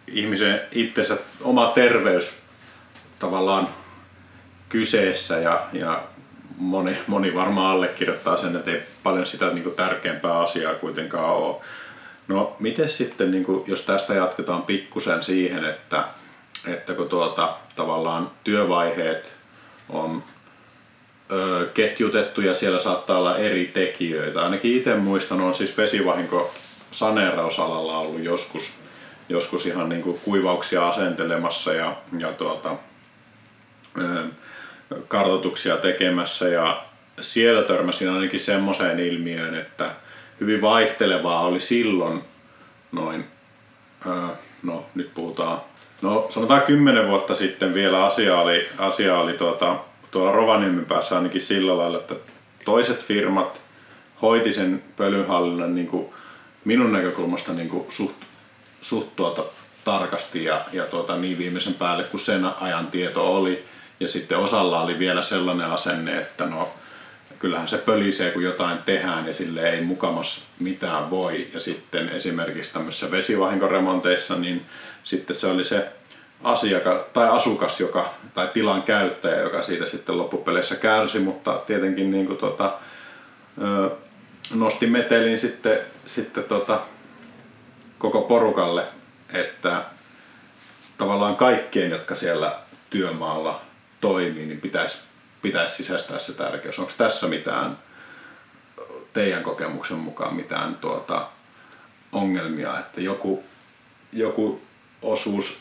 [0.08, 2.34] ihmisen itsensä oma terveys
[3.20, 3.70] tavallaan
[4.70, 6.04] kyseessä ja, ja
[6.58, 11.56] moni, moni varmaan allekirjoittaa sen, että ei paljon sitä niin kuin tärkeämpää asiaa kuitenkaan ole.
[12.30, 16.04] No miten sitten, niin kuin, jos tästä jatketaan pikkusen siihen, että,
[16.68, 19.36] että kun tuota, tavallaan työvaiheet
[19.90, 20.24] on
[21.32, 24.44] ö, ketjutettu ja siellä saattaa olla eri tekijöitä.
[24.44, 26.54] Ainakin itse muistan, on siis vesivahinko
[26.92, 28.74] saneerausalalla ollut joskus,
[29.30, 32.76] joskus ihan niin kuin kuivauksia asentelemassa ja, ja tuota,
[34.00, 34.24] ö,
[35.08, 36.86] kartoituksia tekemässä ja
[37.22, 39.92] siellä törmäsin ainakin semmoiseen ilmiöön, että
[40.40, 42.22] hyvin vaihtelevaa oli silloin
[42.92, 43.26] noin,
[44.64, 45.62] no nyt puhutaan,
[46.02, 49.76] no sanotaan kymmenen vuotta sitten vielä asia oli, asia oli tuota,
[50.12, 52.16] tuolla Rovaniemen päässä ainakin sillä lailla, että
[52.66, 53.62] toiset firmat
[54.22, 56.10] hoiti sen pölyhallinnan niin kuin
[56.66, 58.16] minun näkökulmasta niin kuin suht,
[58.82, 59.44] suht tuota,
[59.84, 63.66] tarkasti ja, ja tuota, niin viimeisen päälle kun sen ajan tieto oli.
[64.00, 66.70] Ja sitten osalla oli vielä sellainen asenne, että no
[67.40, 71.48] kyllähän se pölisee, kun jotain tehdään ja sille ei mukamas mitään voi.
[71.54, 74.66] Ja sitten esimerkiksi tämmöisissä vesivahinkoremonteissa, niin
[75.04, 75.92] sitten se oli se
[76.44, 82.26] asiakas tai asukas, joka, tai tilan käyttäjä, joka siitä sitten loppupeleissä kärsi, mutta tietenkin niin
[82.26, 82.78] kuin tota,
[84.54, 86.80] nosti metelin sitten, sitten tota,
[87.98, 88.84] koko porukalle,
[89.34, 89.86] että
[90.98, 93.62] tavallaan kaikkien, jotka siellä työmaalla
[94.02, 95.09] toimii, niin pitäisi
[95.42, 96.80] pitäisi sisäistää se tärkeys.
[96.80, 97.78] Onko tässä mitään
[99.14, 101.28] teidän kokemuksen mukaan mitään tuota,
[102.12, 103.44] ongelmia, että joku,
[104.12, 104.62] joku
[105.02, 105.58] osuus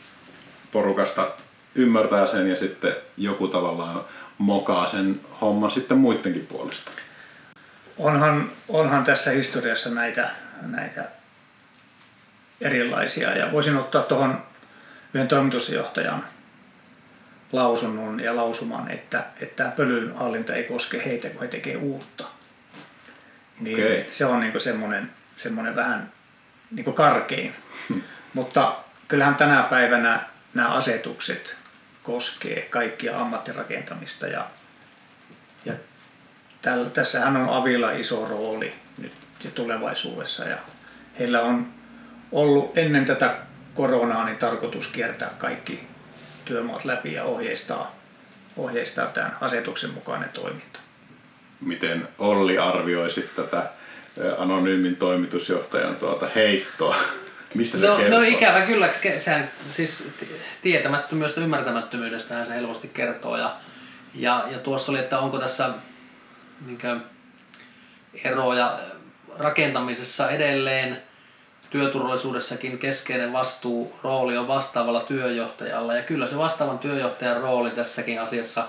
[0.72, 1.30] porukasta
[1.74, 4.04] ymmärtää sen ja sitten joku tavallaan
[4.38, 6.90] mokaa sen homman sitten muidenkin puolesta?
[7.98, 10.30] Onhan, onhan tässä historiassa näitä,
[10.62, 11.04] näitä
[12.60, 14.42] erilaisia ja voisin ottaa tuohon
[15.14, 16.24] yhden toimitusjohtajan
[17.52, 22.24] lausunnon ja lausuman, että, että tämä pölyn hallinta ei koske heitä, kun he tekee uutta.
[23.60, 24.06] Niin Okei.
[24.08, 26.12] se on niin semmoinen, semmoinen vähän
[26.70, 27.54] niin karkein.
[28.34, 30.20] Mutta kyllähän tänä päivänä
[30.54, 31.56] nämä asetukset
[32.02, 34.46] koskee kaikkia ammattirakentamista ja,
[35.64, 35.72] ja
[36.62, 39.12] tällä, tässähän on Avilla iso rooli nyt
[39.44, 40.58] ja tulevaisuudessa ja
[41.18, 41.66] heillä on
[42.32, 43.34] ollut ennen tätä
[43.74, 45.88] koronaa niin tarkoitus kiertää kaikki
[46.48, 47.94] työmaat läpi ja ohjeistaa,
[48.56, 50.80] ohjeistaa tämän asetuksen mukainen toiminta.
[51.60, 53.70] Miten Olli arvioisi tätä
[54.38, 56.96] anonyymin toimitusjohtajan tuota heittoa?
[57.54, 58.18] Mistä se No, kertoo?
[58.18, 60.08] no ikävä kyllä, sehän siis
[60.62, 63.36] tietämättömyydestä, ymmärtämättömyydestähän se helposti kertoo.
[63.36, 63.56] Ja,
[64.14, 65.70] ja, ja tuossa oli, että onko tässä
[66.66, 66.96] niinkö,
[68.24, 68.78] eroja
[69.38, 71.02] rakentamisessa edelleen
[71.70, 75.94] työturvallisuudessakin keskeinen vastuu, rooli on vastaavalla työjohtajalla.
[75.94, 78.64] Ja kyllä se vastaavan työjohtajan rooli tässäkin asiassa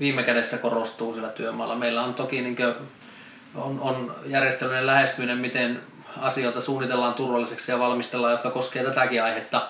[0.00, 1.76] viime kädessä korostuu sillä työmaalla.
[1.76, 2.56] Meillä on toki niin
[3.54, 5.80] on, on järjestelmän lähestyminen, miten
[6.16, 9.68] asioita suunnitellaan turvalliseksi ja valmistellaan, jotka koskee tätäkin aihetta,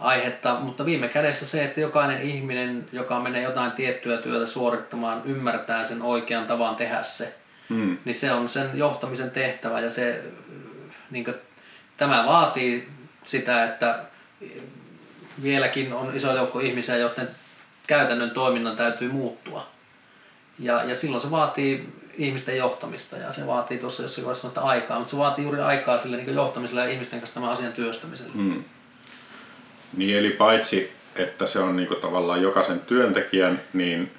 [0.00, 0.54] aihetta.
[0.54, 6.02] Mutta viime kädessä se, että jokainen ihminen, joka menee jotain tiettyä työtä suorittamaan, ymmärtää sen
[6.02, 7.34] oikean tavan tehdä se.
[7.68, 7.98] Mm.
[8.04, 10.24] Niin se on sen johtamisen tehtävä ja se,
[11.10, 11.36] niin kuin,
[11.96, 12.88] tämä vaatii
[13.24, 13.98] sitä, että
[15.42, 17.28] vieläkin on iso joukko ihmisiä, joiden
[17.86, 19.66] käytännön toiminnan täytyy muuttua.
[20.58, 24.98] Ja, ja silloin se vaatii ihmisten johtamista ja se vaatii tuossa jossain vaiheessa sanottu aikaa,
[24.98, 28.32] mutta se vaatii juuri aikaa sille niin johtamiselle ja ihmisten kanssa tämän asian työstämiselle.
[28.34, 28.64] Mm.
[29.96, 34.12] Niin eli paitsi, että se on niinku tavallaan jokaisen työntekijän, niin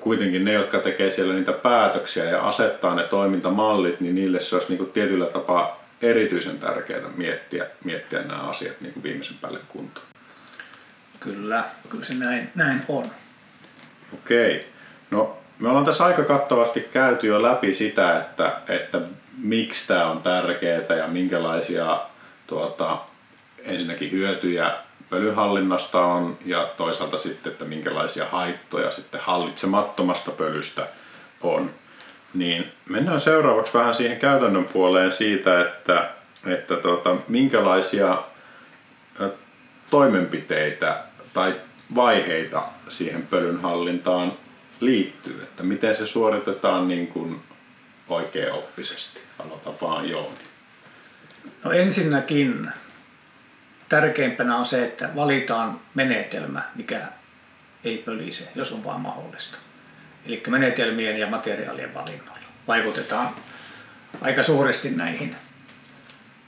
[0.00, 4.68] kuitenkin ne, jotka tekee siellä niitä päätöksiä ja asettaa ne toimintamallit, niin niille se olisi
[4.68, 10.06] niinku tietyllä tapaa erityisen tärkeää miettiä, miettiä nämä asiat niinku viimeisen päälle kuntoon.
[11.20, 13.10] Kyllä, kyllä se näin, näin on.
[14.14, 14.72] Okei.
[15.10, 19.00] No me ollaan tässä aika kattavasti käyty jo läpi sitä, että, että
[19.38, 22.00] miksi tämä on tärkeää ja minkälaisia
[22.46, 22.98] tuota,
[23.64, 24.74] ensinnäkin hyötyjä
[25.10, 30.86] pölyhallinnasta on ja toisaalta sitten, että minkälaisia haittoja sitten hallitsemattomasta pölystä
[31.40, 31.70] on.
[32.34, 36.10] Niin mennään seuraavaksi vähän siihen käytännön puoleen siitä, että,
[36.46, 38.22] että tuota, minkälaisia
[39.90, 41.54] toimenpiteitä tai
[41.94, 44.32] vaiheita siihen pölyn hallintaan
[44.80, 47.40] liittyy, että miten se suoritetaan niin kuin
[48.08, 49.20] oikein oppisesti.
[49.38, 50.38] Aloita vaan Jouni.
[51.64, 52.70] No ensinnäkin
[53.88, 57.00] tärkeimpänä on se, että valitaan menetelmä, mikä
[57.84, 59.58] ei pölise, jos on vaan mahdollista.
[60.26, 63.28] Eli menetelmien ja materiaalien valinnoilla vaikutetaan
[64.20, 65.36] aika suuresti näihin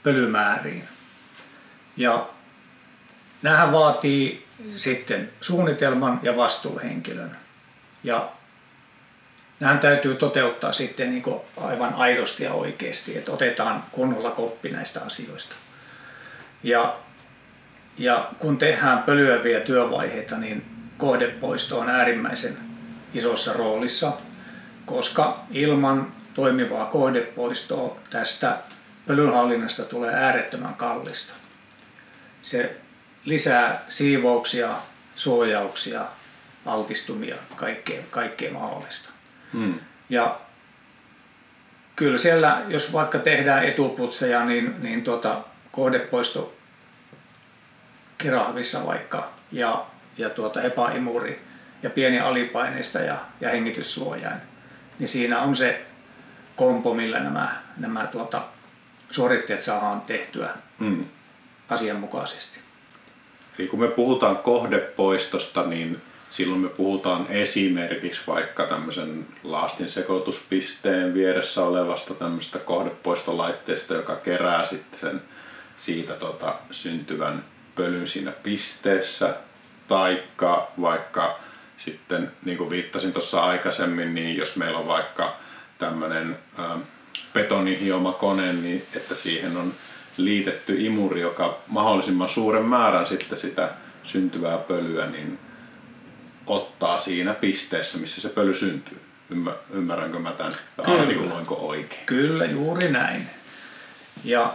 [0.03, 0.83] pölymääriin.
[1.97, 2.29] Ja
[3.45, 7.37] Nämähän vaatii sitten suunnitelman ja vastuuhenkilön.
[8.03, 8.29] Ja
[9.59, 11.23] nämähän täytyy toteuttaa sitten niin
[11.57, 15.55] aivan aidosti ja oikeasti, että otetaan kunnolla koppi näistä asioista.
[16.63, 16.95] Ja,
[17.97, 20.65] ja kun tehdään pölyäviä työvaiheita, niin
[20.97, 22.57] kohdepoisto on äärimmäisen
[23.15, 24.11] isossa roolissa,
[24.85, 28.57] koska ilman toimivaa kohdepoistoa tästä
[29.07, 31.33] pölynhallinnasta tulee äärettömän kallista.
[32.41, 32.77] Se
[33.25, 34.69] lisää siivouksia,
[35.15, 36.05] suojauksia,
[36.65, 39.09] altistumia, kaikkea, kaikkea mahdollista.
[39.53, 39.79] Hmm.
[40.09, 40.39] Ja
[41.95, 46.53] kyllä siellä, jos vaikka tehdään etuputseja, niin, niin tuota, kohdepoisto
[48.17, 49.85] kirahvissa vaikka ja,
[50.17, 51.41] ja tuota hepaimuri
[51.83, 54.37] ja pieni alipaineista ja, ja hengityssuojain,
[54.99, 55.85] niin siinä on se
[56.55, 58.41] kompo, millä nämä, nämä tuota,
[59.11, 61.05] suoritteet saadaan tehtyä Hmm.
[61.69, 62.59] asianmukaisesti.
[63.59, 71.63] Eli kun me puhutaan kohdepoistosta, niin silloin me puhutaan esimerkiksi vaikka tämmöisen laastin sekoituspisteen vieressä
[71.63, 75.21] olevasta tämmöisestä kohdepoistolaitteesta, joka kerää sitten sen
[75.75, 77.43] siitä tota, syntyvän
[77.75, 79.35] pölyn siinä pisteessä,
[79.87, 81.39] taikka vaikka
[81.77, 85.37] sitten, niin kuin viittasin tuossa aikaisemmin, niin jos meillä on vaikka
[85.77, 86.37] tämmöinen
[87.33, 89.73] betonihiomakone, niin että siihen on
[90.17, 93.69] liitetty imuri, joka mahdollisimman suuren määrän sitten sitä
[94.03, 95.39] syntyvää pölyä niin
[96.47, 99.01] ottaa siinä pisteessä, missä se pöly syntyy.
[99.29, 100.51] Ymmär, ymmärränkö mä tämän?
[100.85, 101.01] Kyllä.
[101.01, 102.05] Artikuloinko oikein?
[102.05, 103.29] Kyllä, juuri näin.
[104.23, 104.53] Ja,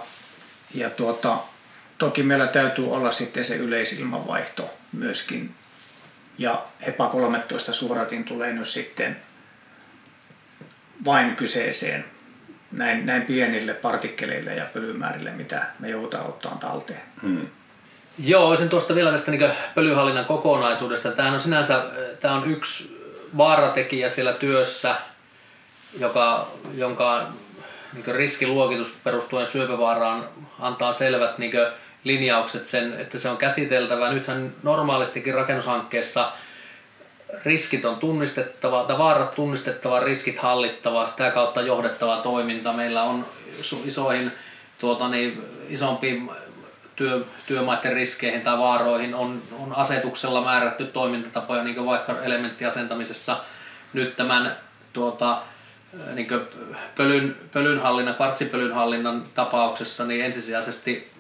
[0.75, 1.37] ja tuota,
[1.99, 5.55] toki meillä täytyy olla sitten se yleisilmanvaihto myöskin.
[6.41, 9.17] Ja HEPA 13 suoratin tulee nyt sitten
[11.05, 12.05] vain kyseeseen
[12.73, 17.01] näin, näin pienille partikkeleille ja pölymäärille, mitä me joudutaan ottaa talteen.
[17.23, 17.47] Hmm.
[18.19, 21.11] Joo, olisin tuosta vielä tästä niin pölyhallinnan kokonaisuudesta.
[21.11, 21.85] Tämähän on sinänsä
[22.21, 23.01] tämä on yksi
[23.37, 24.95] vaaratekijä siellä työssä,
[25.99, 27.27] joka, jonka
[27.93, 30.25] niin riskiluokitus perustuen syöpävaaraan
[30.59, 31.53] antaa selvät niin
[32.05, 34.11] linjaukset sen, että se on käsiteltävä.
[34.11, 36.33] Nythän normaalistikin rakennushankkeessa
[37.45, 42.73] riskit on tunnistettava, tai vaarat tunnistettava, riskit hallittava, sitä kautta johdettava toiminta.
[42.73, 43.27] Meillä on
[43.85, 44.33] isoihin,
[44.79, 46.31] tuota, niin, isompiin
[46.97, 53.37] työ, työmaiden riskeihin tai vaaroihin on, on asetuksella määrätty toimintatapoja, niin kuin vaikka elementtiasentamisessa
[53.93, 54.57] nyt tämän
[54.93, 55.39] tuota,
[56.15, 56.29] niin
[56.97, 61.11] pölyn, pölynhallinnan, kvartsipölynhallinnan tapauksessa niin ensisijaisesti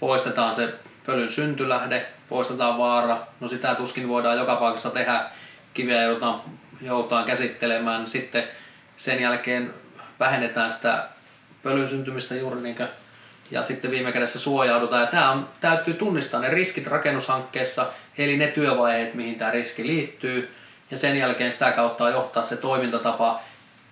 [0.00, 0.74] poistetaan se
[1.06, 3.26] pölyn syntylähde, poistetaan vaara.
[3.40, 5.24] No sitä tuskin voidaan joka paikassa tehdä,
[5.74, 6.40] kiveä joudutaan,
[6.82, 8.06] joudutaan käsittelemään.
[8.06, 8.44] Sitten
[8.96, 9.74] sen jälkeen
[10.20, 11.08] vähennetään sitä
[11.62, 12.88] pölyn syntymistä juuri niin kuin,
[13.50, 15.02] ja sitten viime kädessä suojaudutaan.
[15.02, 17.86] Ja tämä on, täytyy tunnistaa ne riskit rakennushankkeessa,
[18.18, 20.54] eli ne työvaiheet, mihin tämä riski liittyy.
[20.90, 23.40] Ja sen jälkeen sitä kautta johtaa se toimintatapa,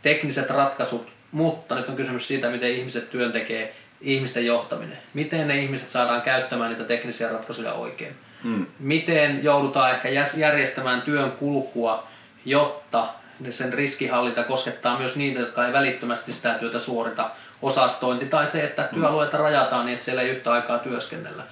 [0.03, 3.75] tekniset ratkaisut, mutta nyt on kysymys siitä, miten ihmiset työn tekee,
[4.05, 4.99] ihmisten johtaminen.
[5.15, 8.17] Miten ne ihmiset saadaan käyttämään niitä teknisiä ratkaisuja oikein.
[8.43, 8.67] Hmm.
[8.79, 12.07] Miten joudutaan ehkä järjestämään työn kulkua,
[12.45, 13.09] jotta
[13.51, 17.31] sen riskihallinta koskettaa myös niitä, jotka ei välittömästi sitä työtä suorita.
[17.63, 19.01] Osastointi tai se, että hmm.
[19.01, 21.43] työalueita rajataan niin, että siellä ei yhtä aikaa työskennellä.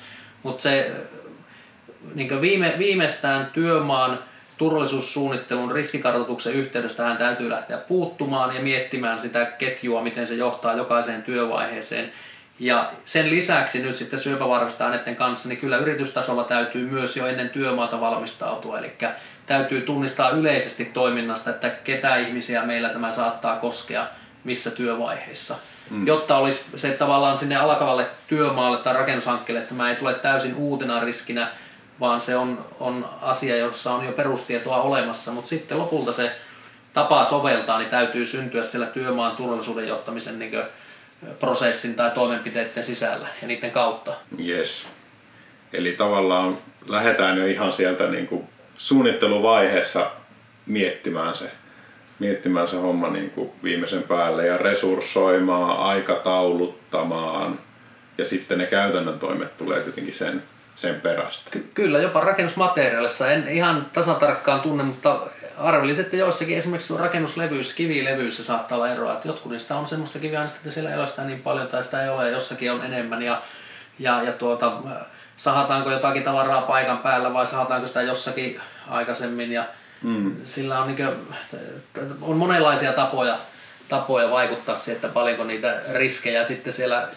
[0.43, 0.91] Mutta se
[2.15, 4.19] niin viime, viimeistään työmaan
[4.57, 11.23] turvallisuussuunnittelun riskikartoituksen yhteydessä tähän täytyy lähteä puuttumaan ja miettimään sitä ketjua, miten se johtaa jokaiseen
[11.23, 12.13] työvaiheeseen.
[12.59, 17.51] Ja sen lisäksi nyt sitten syöpävaarallisten aineiden kanssa, niin kyllä yritystasolla täytyy myös jo ennen
[17.51, 18.79] työmaata valmistautua.
[18.79, 18.93] Eli
[19.47, 24.07] täytyy tunnistaa yleisesti toiminnasta, että ketä ihmisiä meillä tämä saattaa koskea
[24.45, 25.55] missä työvaiheessa.
[25.91, 26.07] Mm.
[26.07, 31.01] Jotta olisi se tavallaan sinne alkavalle työmaalle tai rakennushankkeelle, että tämä ei tule täysin uutena
[31.01, 31.51] riskinä,
[32.01, 36.37] vaan se on, on asia, jossa on jo perustietoa olemassa, mutta sitten lopulta se
[36.93, 40.53] tapa soveltaa, niin täytyy syntyä siellä työmaan turvallisuuden johtamisen niin
[41.41, 44.13] prosessin tai toimenpiteiden sisällä ja niiden kautta.
[44.47, 44.89] Yes.
[45.73, 48.49] Eli tavallaan lähdetään jo ihan sieltä niin kuin
[48.79, 50.11] suunnitteluvaiheessa
[50.67, 51.51] miettimään se,
[52.19, 57.59] miettimään se homma niin kuin viimeisen päälle ja resurssoimaan, aikatauluttamaan
[58.19, 60.43] ja sitten ne käytännön toimet tulee tietenkin sen
[60.75, 61.51] sen perästä.
[61.51, 63.31] Ky- kyllä, jopa rakennusmateriaalissa.
[63.31, 65.21] En ihan tasan tarkkaan tunne, mutta
[65.59, 69.13] arvelisin, että joissakin esimerkiksi rakennuslevyys, kivilevyissä saattaa olla eroa.
[69.13, 72.03] Että jotkut niistä on semmoista kiviaineista, että siellä ei ole sitä niin paljon tai sitä
[72.03, 73.23] ei ole jossakin on enemmän.
[73.23, 73.43] Ja,
[73.99, 74.73] ja, ja tuota,
[75.37, 79.53] sahataanko jotakin tavaraa paikan päällä vai sahataanko sitä jossakin aikaisemmin.
[79.53, 79.65] Ja
[80.03, 80.37] mm.
[80.45, 81.09] Sillä on, niin kuin,
[82.23, 83.37] on monenlaisia tapoja,
[83.89, 87.09] tapoja vaikuttaa siihen, että paljonko niitä riskejä sitten siellä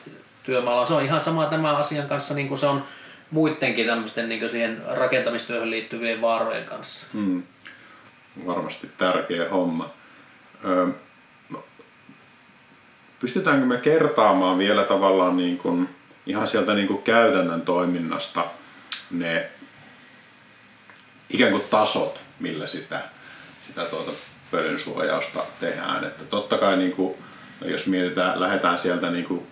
[0.44, 0.88] työmaalla on.
[0.88, 2.86] Se on ihan sama tämän asian kanssa, niin kuin se on
[3.32, 7.08] muidenkin tämmöisten niin siihen rakentamistyöhön liittyvien vaarojen kanssa.
[7.14, 7.44] Mm.
[8.46, 9.90] Varmasti tärkeä homma.
[10.66, 10.88] Ö,
[11.50, 11.64] no,
[13.20, 15.90] pystytäänkö me kertaamaan vielä tavallaan niin kuin,
[16.26, 18.46] ihan sieltä niin kuin käytännön toiminnasta
[19.12, 19.50] ne
[21.30, 23.02] ikään kuin tasot, millä sitä,
[23.68, 24.12] sitä tuota
[24.52, 26.04] pölynsuojausta tehdään.
[26.04, 27.16] Että totta kai niin kuin,
[27.66, 29.48] jos mietitään, lähdetään sieltä niin kuin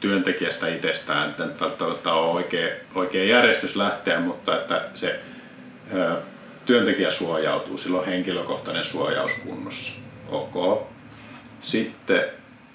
[0.00, 5.20] työntekijästä itsestään, että välttämättä ole oikea, oikea järjestys lähteä, mutta että se
[6.68, 9.92] työntekijä suojautuu, silloin henkilökohtainen suojaus kunnossa.
[10.28, 10.82] Ok.
[11.62, 12.24] Sitten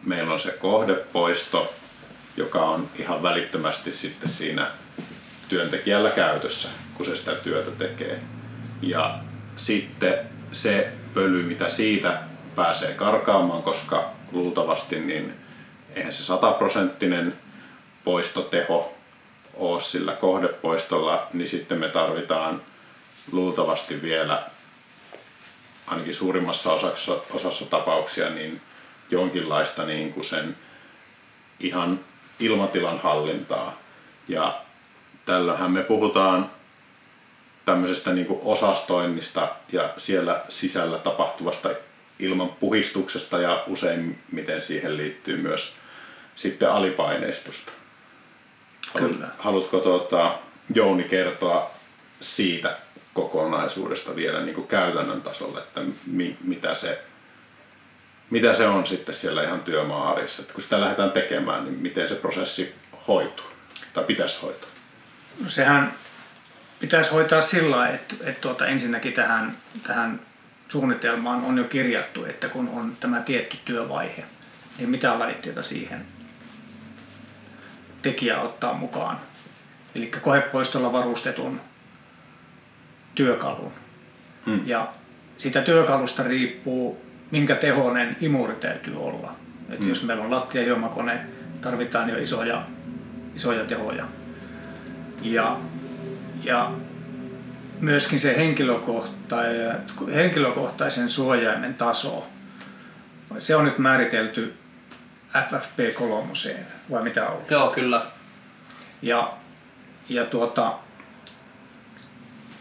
[0.03, 1.73] meillä on se kohdepoisto,
[2.37, 4.67] joka on ihan välittömästi sitten siinä
[5.49, 8.19] työntekijällä käytössä, kun se sitä työtä tekee.
[8.81, 9.19] Ja
[9.55, 10.19] sitten
[10.51, 12.17] se pöly, mitä siitä
[12.55, 15.33] pääsee karkaamaan, koska luultavasti niin
[15.95, 17.33] eihän se sataprosenttinen
[18.03, 18.95] poistoteho
[19.53, 22.61] ole sillä kohdepoistolla, niin sitten me tarvitaan
[23.31, 24.43] luultavasti vielä
[25.87, 28.61] ainakin suurimmassa osassa, osassa tapauksia niin
[29.11, 30.57] jonkinlaista niin kuin sen
[31.59, 31.99] ihan
[32.39, 33.77] ilmatilan hallintaa.
[34.27, 34.61] Ja
[35.25, 36.51] tällöinhän me puhutaan
[37.65, 41.69] tämmöisestä niin kuin osastoinnista ja siellä sisällä tapahtuvasta
[42.19, 45.75] ilman puhistuksesta ja useimmiten siihen liittyy myös
[46.35, 47.71] sitten alipaineistusta.
[48.97, 49.27] Kyllä.
[49.39, 50.35] Haluatko tuota,
[50.75, 51.71] Jouni kertoa
[52.19, 52.77] siitä
[53.13, 57.01] kokonaisuudesta vielä niin kuin käytännön tasolla, että mi, mitä, se,
[58.29, 60.41] mitä se on sitten siellä ihan työmaa-arjessa.
[60.41, 62.75] Että kun sitä lähdetään tekemään, niin miten se prosessi
[63.07, 63.45] hoituu
[63.93, 64.69] tai pitäisi hoitaa?
[65.43, 65.93] No sehän
[66.79, 69.57] pitäisi hoitaa sillä tavalla, että, että tuota, ensinnäkin tähän,
[69.87, 70.19] tähän
[70.69, 74.23] suunnitelmaan on jo kirjattu, että kun on tämä tietty työvaihe,
[74.77, 76.05] niin mitä laitteita siihen
[78.01, 79.19] tekijä ottaa mukaan.
[79.95, 81.61] eli kohepoistolla varustetun
[83.15, 83.71] työkalun.
[84.45, 84.61] Hmm.
[84.65, 84.93] Ja
[85.37, 89.35] sitä työkalusta riippuu, minkä tehoinen imuri täytyy olla.
[89.69, 89.89] Et hmm.
[89.89, 91.19] Jos meillä on lattiahiomakone,
[91.61, 92.65] tarvitaan jo isoja,
[93.35, 94.05] isoja tehoja.
[95.21, 95.57] Ja,
[96.43, 96.71] ja
[97.79, 98.37] myöskin se
[100.13, 102.27] henkilökohtaisen suojaimen taso,
[103.39, 104.53] se on nyt määritelty
[105.33, 106.49] FFP3
[106.91, 107.41] vai mitä on?
[107.49, 108.05] Joo, kyllä.
[109.01, 109.33] Ja,
[110.09, 110.73] ja tuota,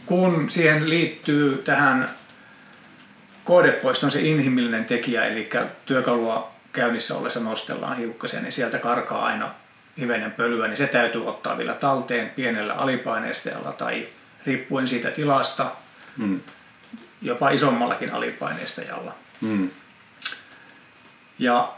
[0.06, 2.10] kun siihen liittyy tähän
[3.44, 5.50] koodepoiston se inhimillinen tekijä, eli
[5.86, 9.50] työkalua käynnissä ollessa nostellaan hiukkasia, niin sieltä karkaa aina
[9.98, 14.08] hivenen pölyä, niin se täytyy ottaa vielä talteen pienellä alipaineistajalla tai
[14.46, 15.70] riippuen siitä tilasta,
[16.16, 16.40] mm.
[17.22, 19.14] jopa isommallakin alipaineistajalla.
[19.40, 19.70] Mm.
[21.38, 21.72] Ja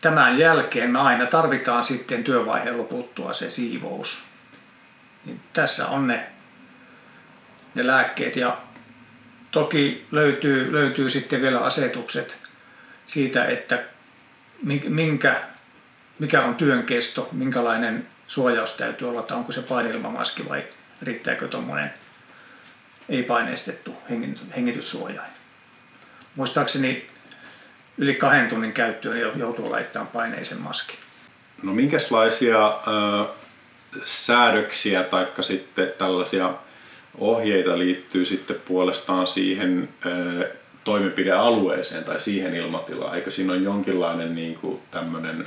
[0.00, 4.18] tämän jälkeen me aina tarvitaan sitten työvaiheen loputtua se siivous.
[5.24, 6.26] Niin tässä on ne,
[7.78, 8.56] ne lääkkeet ja
[9.50, 12.38] toki löytyy, löytyy sitten vielä asetukset
[13.06, 13.82] siitä, että
[14.88, 15.42] minkä,
[16.18, 20.64] mikä on työn kesto, minkälainen suojaus täytyy olla, että onko se paineilmamaski vai
[21.02, 21.92] riittääkö tuommoinen
[23.08, 23.96] ei-paineistettu
[24.56, 25.30] hengityssuojain.
[26.36, 27.06] Muistaakseni
[27.98, 30.96] yli kahden tunnin käyttöön joutuu laittamaan paineisen maskin.
[31.62, 33.26] No minkälaisia äh,
[34.04, 36.54] säädöksiä tai sitten tällaisia
[37.18, 39.88] ohjeita liittyy sitten puolestaan siihen
[40.84, 43.14] toimenpidealueeseen tai siihen ilmatilaan?
[43.14, 45.46] Eikö siinä ole jonkinlainen niin kuin tämmöinen,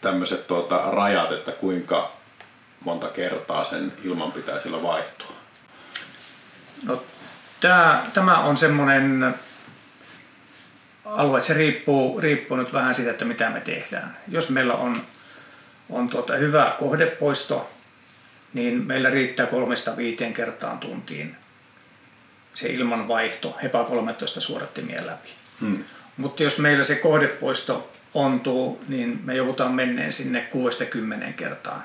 [0.00, 2.12] tämmöiset tuota, rajat, että kuinka
[2.84, 5.32] monta kertaa sen ilman pitää sillä vaihtua?
[6.86, 7.02] No,
[7.60, 9.34] tämä, tämä on semmoinen
[11.04, 14.16] alue, se riippuu, riippuu nyt vähän siitä, että mitä me tehdään.
[14.28, 15.02] Jos meillä on,
[15.90, 17.70] on tuota hyvä kohdepoisto,
[18.54, 21.36] niin meillä riittää kolmesta viiteen kertaan tuntiin
[22.54, 25.28] se ilmanvaihto HEPA 13 suodattimien läpi.
[25.60, 25.84] Hmm.
[26.16, 31.82] Mutta jos meillä se kohdepoisto ontuu, niin me joudutaan menneen sinne 60 kertaan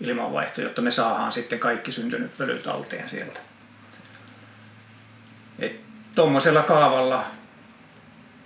[0.00, 3.40] ilmanvaihto, jotta me saadaan sitten kaikki syntynyt pölyt talteen sieltä.
[6.14, 7.24] Tuommoisella kaavalla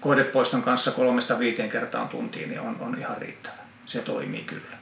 [0.00, 3.54] kohdepoiston kanssa kolmesta viiteen kertaan tuntiin niin on, on ihan riittävä.
[3.86, 4.81] Se toimii kyllä.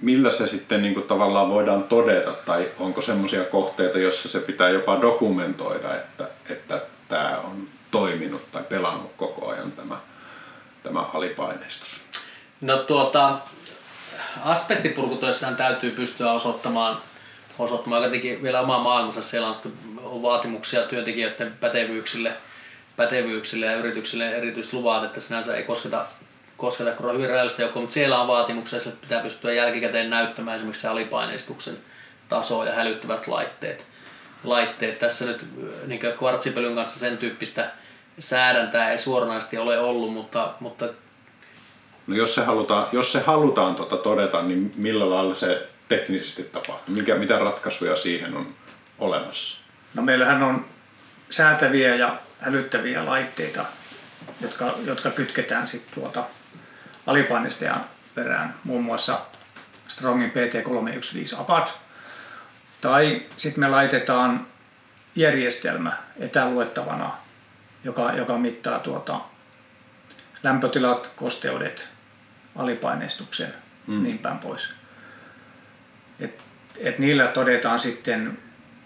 [0.00, 4.68] Millä se sitten niin kuin tavallaan voidaan todeta, tai onko semmoisia kohteita, joissa se pitää
[4.68, 9.96] jopa dokumentoida, että, että tämä on toiminut tai pelannut koko ajan tämä,
[10.82, 12.00] tämä alipaineistus?
[12.60, 13.38] No tuota,
[14.44, 16.96] asbestipurkutöissään täytyy pystyä osoittamaan,
[17.58, 19.22] osoittamaan jotenkin vielä oma maailmansa.
[19.22, 19.52] Siellä
[20.02, 22.32] on vaatimuksia työntekijöiden pätevyyksille,
[22.96, 26.04] pätevyyksille ja yrityksille erityisluvat, että sinänsä ei kosketa
[26.62, 30.82] kosketa kun hyvin rajallista joukkoa, mutta siellä on vaatimuksia, että pitää pystyä jälkikäteen näyttämään esimerkiksi
[30.82, 31.78] se alipaineistuksen
[32.28, 33.86] taso ja hälyttävät laitteet.
[34.44, 34.98] laitteet.
[34.98, 35.46] Tässä nyt
[35.86, 37.70] niin kvartsipelyn kanssa sen tyyppistä
[38.18, 40.88] säädäntää ei suoranaisesti ole ollut, mutta, mutta
[42.06, 46.94] No jos se halutaan, jos se halutaan tota todeta, niin millä lailla se teknisesti tapahtuu?
[46.94, 48.54] Mikä, mitä ratkaisuja siihen on
[48.98, 49.58] olemassa?
[49.94, 50.64] No meillähän on
[51.30, 53.64] säätäviä ja hälyttäviä laitteita,
[54.40, 56.24] jotka, jotka kytketään sitten tuota
[57.06, 57.84] alipaineistajan
[58.14, 59.20] perään, muun muassa
[59.88, 61.68] Strongin PT315 APAD.
[62.80, 64.46] Tai sitten me laitetaan
[65.16, 67.10] järjestelmä etäluettavana,
[67.84, 69.20] joka, joka mittaa tuota
[70.42, 71.88] lämpötilat, kosteudet,
[72.56, 73.54] alipaineistuksen,
[73.86, 74.02] mm.
[74.02, 74.74] niin päin pois.
[76.20, 76.42] Et,
[76.76, 78.38] et niillä todetaan sitten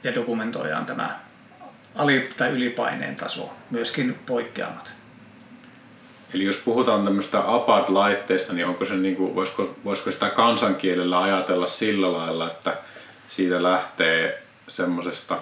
[0.05, 1.19] ja dokumentoidaan tämä
[1.95, 4.95] ali- tai ylipaineen taso, myöskin poikkeamat.
[6.35, 11.66] Eli jos puhutaan tämmöistä APAD-laitteista, niin onko se niin kuin, voisiko, voisiko sitä kansankielellä ajatella
[11.66, 12.77] sillä lailla, että
[13.29, 15.39] siitä lähtee semmoisesta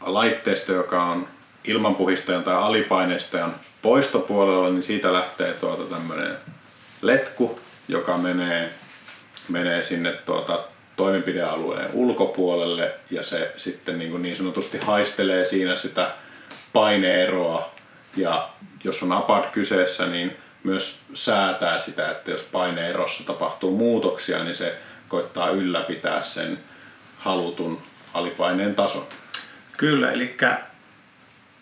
[0.00, 1.28] laitteesta, joka on
[1.64, 6.36] ilmanpuhistajan tai alipaineistajan poistopuolella, niin siitä lähtee tuota tämmöinen
[7.02, 8.72] letku, joka menee,
[9.48, 10.64] menee sinne tuota
[10.96, 16.10] toimenpidealueen ulkopuolelle ja se sitten niin, kuin niin sanotusti haistelee siinä sitä
[16.72, 17.73] paineeroa
[18.16, 18.48] ja
[18.84, 24.78] jos on apad kyseessä, niin myös säätää sitä, että jos paineerossa tapahtuu muutoksia, niin se
[25.08, 26.58] koittaa ylläpitää sen
[27.18, 27.82] halutun
[28.14, 29.06] alipaineen tason.
[29.76, 30.36] Kyllä, eli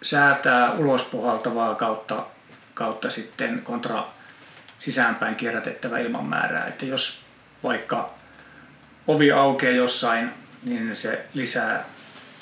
[0.03, 2.26] säätää ulospuhaltavaa kautta,
[2.74, 4.07] kautta sitten kontra
[4.78, 6.66] sisäänpäin kierrätettävä ilmanmäärää.
[6.66, 7.22] Että jos
[7.62, 8.11] vaikka
[9.07, 10.30] ovi aukeaa jossain,
[10.62, 11.84] niin se lisää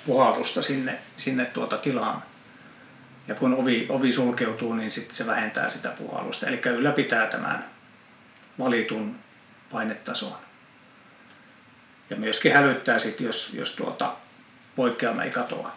[0.07, 2.23] puhallusta sinne, sinne tuota tilaan.
[3.31, 6.47] Ja kun ovi, ovi sulkeutuu, niin sitten se vähentää sitä puhallusta.
[6.47, 7.65] Eli ylläpitää tämän
[8.59, 9.17] valitun
[9.73, 10.39] painetasoon.
[12.11, 14.13] Ja myöskin hälyttää sit, jos, jos tuota
[14.77, 15.73] poikkeama ei katoa.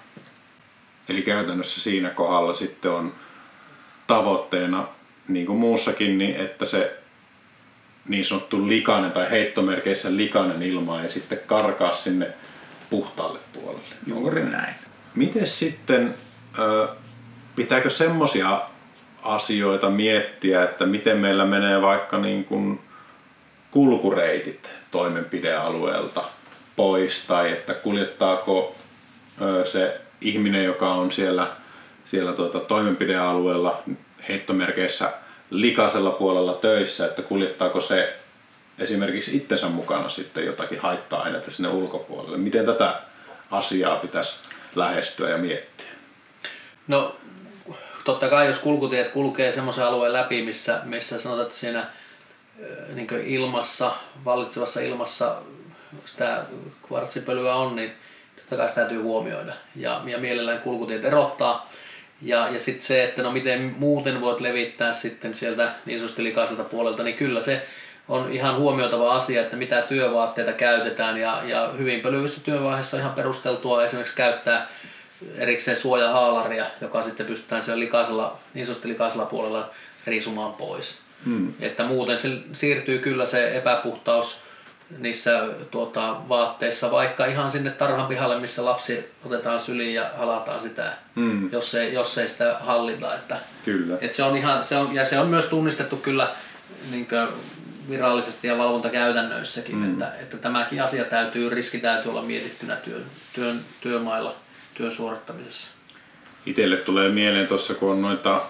[1.10, 3.14] Eli käytännössä siinä kohdalla sitten on
[4.08, 4.88] tavoitteena,
[5.28, 7.00] niin kuin muussakin, niin että se
[8.08, 12.34] niin sanottu likainen tai heittomerkeissä likainen ilma ei sitten karkaa sinne
[12.90, 13.96] puhtaalle puolelle.
[14.08, 14.76] Juuri näin.
[15.16, 16.16] Miten sitten,
[17.56, 18.62] pitääkö semmoisia
[19.24, 22.80] asioita miettiä, että miten meillä menee vaikka niin kuin
[23.72, 26.24] kulkureitit toimenpidealueelta
[26.76, 28.76] pois tai että kuljettaako
[29.64, 31.48] se ihminen, joka on siellä,
[32.06, 33.84] siellä tuota toimenpidealueella
[34.30, 35.14] heittomerkeissä
[35.50, 38.20] likaisella puolella töissä, että kuljettaako se
[38.80, 42.38] esimerkiksi itsensä mukana sitten jotakin haitta-aineita sinne ulkopuolelle.
[42.38, 43.02] Miten tätä
[43.52, 44.40] asiaa pitäisi
[44.76, 45.88] lähestyä ja miettiä?
[46.88, 47.16] No
[48.04, 51.86] totta kai jos kulkutiet kulkee semmoisen alueen läpi, missä, missä sanotaan, että siinä
[52.94, 53.92] niin ilmassa,
[54.26, 55.36] vallitsevassa ilmassa
[56.06, 56.44] sitä
[56.88, 57.92] kvartsipölyä on, niin
[58.36, 59.54] totta kai sitä täytyy huomioida.
[59.76, 61.70] Ja, ja mielellään kulkutiet erottaa.
[62.22, 66.64] Ja, ja sitten se, että no miten muuten voit levittää sitten sieltä niin sanotusti likaiselta
[66.64, 67.66] puolelta, niin kyllä se
[68.08, 73.14] on ihan huomioitava asia, että mitä työvaatteita käytetään ja, ja hyvin pölyvissä työvaiheessa on ihan
[73.14, 74.68] perusteltua esimerkiksi käyttää
[75.38, 79.70] erikseen suojahaalaria, joka sitten pystytään siellä likaisella, niin sanotusti likaisella puolella
[80.08, 81.00] riisumaan pois.
[81.26, 81.54] Hmm.
[81.60, 84.40] Että muuten se siirtyy kyllä se epäpuhtaus
[84.98, 90.94] niissä tuota, vaatteissa, vaikka ihan sinne tarhan pihalle, missä lapsi otetaan syliin ja halataan sitä,
[91.16, 91.50] hmm.
[91.52, 93.16] jos, ei, jos ei sitä hallita.
[93.16, 93.98] Että, kyllä.
[94.02, 96.30] Että se on ihan, se on, ja se on myös tunnistettu kyllä
[96.92, 97.08] niin
[97.90, 99.92] virallisesti ja valvontakäytännöissäkin, mm.
[99.92, 103.04] että, että tämäkin asia täytyy, riski täytyy olla mietittynä työn,
[103.34, 104.36] työn, työmailla
[104.74, 105.72] työn suorittamisessa.
[106.46, 108.42] Itelle tulee mieleen tuossa, kun on noita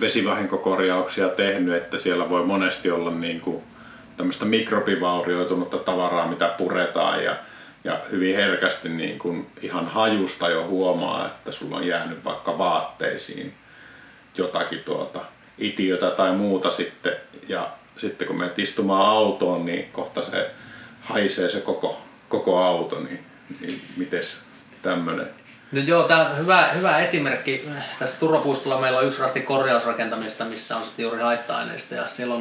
[0.00, 3.62] vesivahinkokorjauksia tehnyt, että siellä voi monesti olla niin kuin
[4.16, 7.36] tämmöistä mikrobivaurioitunutta tavaraa, mitä puretaan ja,
[7.84, 13.54] ja hyvin herkästi niin kuin ihan hajusta jo huomaa, että sulla on jäänyt vaikka vaatteisiin
[14.38, 15.20] jotakin tuota
[15.58, 17.16] itiötä tai muuta sitten
[17.48, 20.50] ja sitten kun menet istumaan autoon, niin kohta se
[21.00, 23.24] haisee se koko, koko auto, niin,
[23.60, 24.40] niin mites
[24.82, 25.37] tämmöinen?
[25.72, 27.68] No joo, tämä hyvä, hyvä esimerkki.
[27.98, 32.34] Tässä turvapuistolla meillä on yksi rasti korjausrakentamista, missä on sitten juuri haitta-aineista ja siellä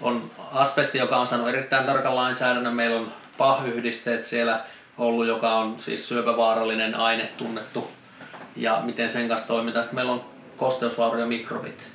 [0.00, 2.74] on, asbesti, joka on saanut erittäin tarkan lainsäädännön.
[2.74, 4.60] Meillä on PAH-yhdisteet siellä
[4.98, 7.90] ollut, joka on siis syöpävaarallinen aine tunnettu
[8.56, 9.82] ja miten sen kanssa toimitaan.
[9.82, 10.24] Sitten meillä on
[10.56, 11.94] kosteusvauriomikrobit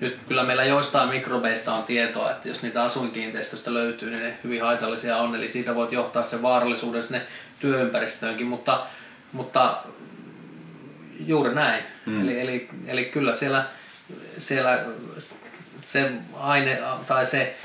[0.00, 4.62] nyt kyllä meillä joistain mikrobeista on tietoa, että jos niitä asuinkiinteistöstä löytyy, niin ne hyvin
[4.62, 5.36] haitallisia on.
[5.36, 7.22] Eli siitä voit johtaa sen vaarallisuuden sinne
[7.60, 8.86] työympäristöönkin, mutta,
[9.32, 9.76] mutta
[11.26, 11.84] juuri näin.
[12.06, 12.20] Mm.
[12.20, 13.64] Eli, eli, eli kyllä siellä,
[14.38, 14.84] siellä
[15.82, 17.56] se aine tai se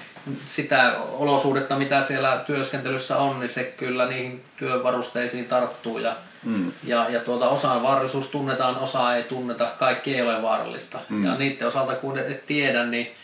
[0.45, 6.71] sitä olosuhdetta, mitä siellä työskentelyssä on, niin se kyllä niihin työvarusteisiin tarttuu ja, mm.
[6.83, 10.99] ja, ja tuota, osan vaarallisuus tunnetaan, osa ei tunneta, kaikki ei ole vaarallista.
[11.09, 11.25] Mm.
[11.25, 13.15] Ja niiden osalta kun et tiedä, niin,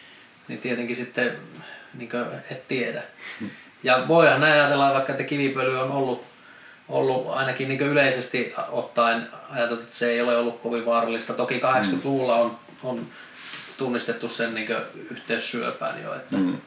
[0.48, 1.38] niin tietenkin sitten
[1.94, 2.10] niin
[2.52, 3.04] et tiedä.
[3.42, 3.50] Mm.
[3.84, 6.26] Ja voihan näin ajatella vaikka, että kivipöly on ollut,
[6.90, 11.34] ollut ainakin niin yleisesti ottaen ajateltu, että se ei ole ollut kovin vaarallista.
[11.34, 13.08] Toki 80-luvulla on, on
[13.78, 14.76] tunnistettu sen niin
[15.12, 16.16] yhteys syöpään jo.
[16.16, 16.58] Että, mm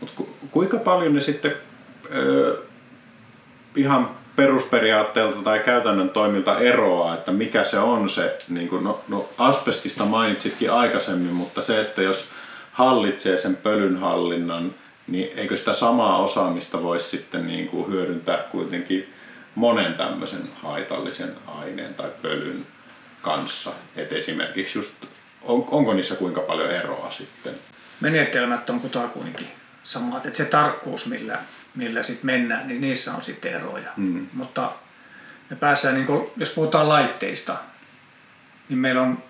[0.00, 1.54] Mut kuinka paljon ne sitten
[2.14, 2.62] ö,
[3.76, 9.28] ihan perusperiaatteelta tai käytännön toimilta eroaa, että mikä se on se, niin kuin, no, no
[9.38, 12.28] asbestista mainitsitkin aikaisemmin, mutta se, että jos
[12.72, 14.74] hallitsee sen pölyn hallinnan,
[15.06, 19.14] niin eikö sitä samaa osaamista voisi sitten niin kuin hyödyntää kuitenkin
[19.54, 22.66] monen tämmöisen haitallisen aineen tai pölyn
[23.22, 23.72] kanssa.
[23.96, 25.04] Et esimerkiksi just,
[25.42, 27.54] on, onko niissä kuinka paljon eroa sitten?
[28.00, 29.48] Menetelmät on kutakuinkin
[29.84, 31.38] samat, että se tarkkuus, millä,
[31.74, 33.90] millä sit mennään, niin niissä on sitten eroja.
[33.96, 34.26] Mm.
[34.32, 34.72] Mutta
[35.50, 37.56] me päässään, niin kun, jos puhutaan laitteista,
[38.68, 39.22] niin meillä on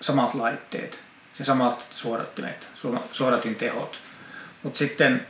[0.00, 1.02] samat laitteet
[1.38, 2.68] ja samat suodattimet,
[3.12, 3.98] suodatin tehot.
[4.64, 5.26] Mutta sitten,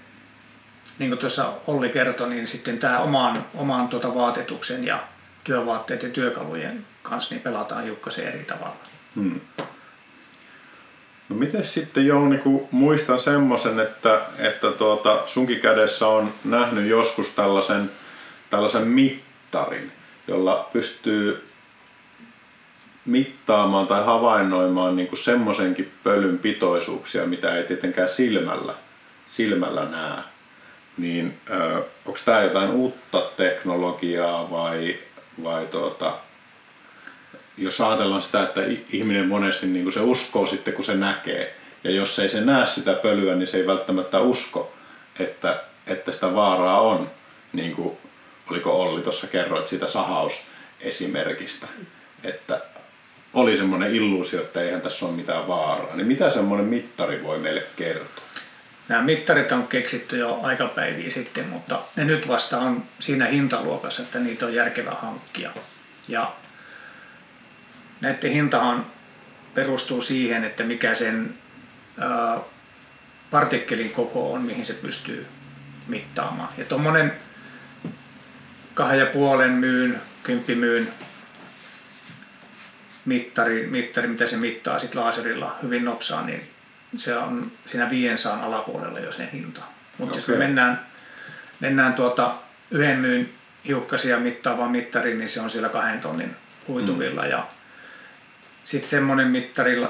[0.98, 5.02] niin kuin tuossa Olli kertoi, niin sitten tämä oman, oman tuota vaatetuksen ja
[5.44, 8.76] työvaatteet ja työkalujen kanssa niin pelataan hiukkasen eri tavalla.
[9.14, 9.40] Hmm.
[11.28, 17.30] No miten sitten Jouni, kun muistan semmoisen, että, että tuota, sunkin kädessä on nähnyt joskus
[17.30, 17.90] tällaisen,
[18.50, 19.92] tällaisen mittarin,
[20.28, 21.48] jolla pystyy
[23.04, 28.74] mittaamaan tai havainnoimaan niin semmoisenkin pölyn pitoisuuksia, mitä ei tietenkään silmällä,
[29.34, 30.22] silmällä näe.
[30.98, 31.38] Niin
[32.06, 34.98] onko tämä jotain uutta teknologiaa vai,
[35.44, 36.14] vai tuota,
[37.56, 38.60] jos ajatellaan sitä, että
[38.92, 41.56] ihminen monesti niin se uskoo sitten, kun se näkee.
[41.84, 44.72] Ja jos ei se näe sitä pölyä, niin se ei välttämättä usko,
[45.18, 47.10] että, että sitä vaaraa on,
[47.52, 47.96] niin kuin
[48.50, 51.66] oliko Olli tuossa kerroit siitä sahausesimerkistä,
[52.24, 52.60] että
[53.34, 55.96] oli semmoinen illuusio, että eihän tässä ole mitään vaaraa.
[55.96, 58.23] Niin mitä semmoinen mittari voi meille kertoa?
[58.88, 64.18] Nämä mittarit on keksitty jo aikapäiviä sitten, mutta ne nyt vasta on siinä hintaluokassa, että
[64.18, 65.50] niitä on järkevä hankkia.
[66.08, 66.34] Ja
[68.00, 68.86] näiden hintahan
[69.54, 71.34] perustuu siihen, että mikä sen
[73.30, 75.26] partikkelin koko on, mihin se pystyy
[75.88, 76.48] mittaamaan.
[76.58, 77.12] Ja tuommoinen
[78.74, 80.92] kahden ja puolen myyn, kymppimyyn
[83.04, 86.53] mittari, mittari, mitä se mittaa sit laserilla hyvin nopsaa, niin
[86.96, 89.60] se on siinä 500 alapuolella jo sen hinta.
[89.98, 90.16] Mutta okay.
[90.16, 90.86] jos me mennään,
[91.60, 92.34] mennään tuota
[92.70, 93.30] yhden myyn
[93.66, 96.36] hiukkasia mittaavaan mittariin, niin se on siellä kahden tonnin
[96.68, 97.22] huituvilla.
[97.22, 97.30] Mm.
[97.30, 97.46] Ja
[98.64, 99.32] sitten semmoinen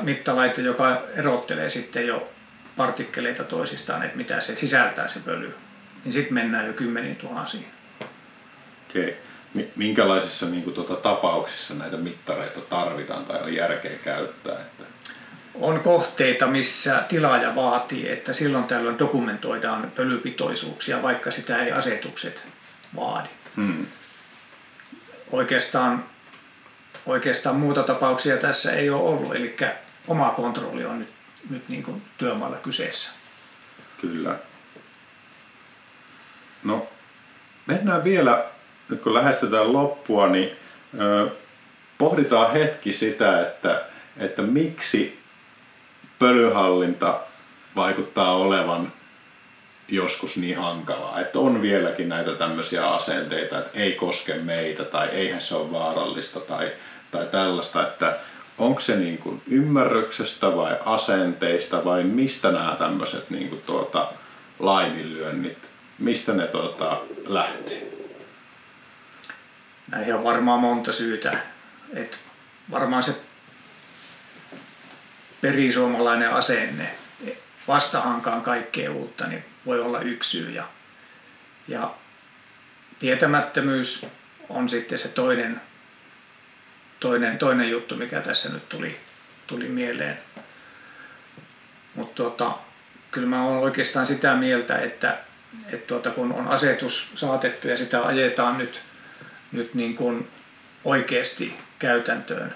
[0.03, 2.33] mittalaite, joka erottelee sitten jo
[2.77, 5.55] partikkeleita toisistaan, että mitä se sisältää se pöly,
[6.05, 7.67] niin sitten mennään jo kymmeniin tuhansiin.
[8.91, 9.03] Okei.
[9.03, 9.15] Okay
[9.77, 14.61] minkälaisissa niin kuin, tuota, tapauksissa näitä mittareita tarvitaan tai on järkeä käyttää?
[14.61, 14.85] Että...
[15.61, 22.47] On kohteita, missä tilaaja vaatii, että silloin tällöin dokumentoidaan pölypitoisuuksia, vaikka sitä ei asetukset
[22.97, 23.29] vaadi.
[23.57, 23.87] Hmm.
[25.33, 26.05] Oikeastaan,
[27.07, 29.57] oikeastaan muuta tapauksia tässä ei ole ollut, eli
[30.09, 31.13] oma kontrolli on nyt,
[31.51, 33.11] nyt niin kuin työmaalla kyseessä.
[34.01, 34.39] Kyllä.
[36.65, 36.87] No,
[37.67, 38.45] mennään vielä
[38.89, 40.57] nyt kun lähestytään loppua, niin
[41.01, 41.31] ö,
[41.99, 43.83] pohditaan hetki sitä, että,
[44.17, 45.24] että miksi
[46.25, 47.21] pölyhallinta
[47.77, 48.93] vaikuttaa olevan
[49.89, 55.43] joskus niin hankalaa, että on vieläkin näitä tämmöisiä asenteita, että ei koske meitä tai eihän
[55.43, 56.73] se ole vaarallista tai,
[57.11, 58.17] tai tällaista, että
[58.59, 64.09] onko se niin kuin ymmärryksestä vai asenteista vai mistä nämä tämmöiset niin kuin tuota,
[64.59, 67.95] laiminlyönnit, mistä ne tuota, lähtee?
[69.91, 71.39] näihin on varmaan monta syytä.
[71.95, 72.21] Et
[72.71, 73.15] varmaan se
[75.45, 76.91] perisuomalainen asenne
[77.69, 80.51] vastahankaan kaikkea uutta, niin voi olla yksi syy.
[80.51, 80.69] Ja,
[81.69, 81.95] ja
[82.99, 84.07] tietämättömyys
[84.49, 85.61] on sitten se toinen,
[87.01, 89.01] toinen, toinen juttu, mikä tässä nyt tuli,
[89.47, 90.19] tuli mieleen.
[91.95, 92.59] Mutta tota,
[93.11, 95.19] kyllä mä olen oikeastaan sitä mieltä, että,
[95.73, 98.81] että tuota, kun on asetus saatettu ja sitä ajetaan nyt–
[99.55, 100.29] nyt niin kuin
[100.85, 102.55] oikeasti käytäntöön,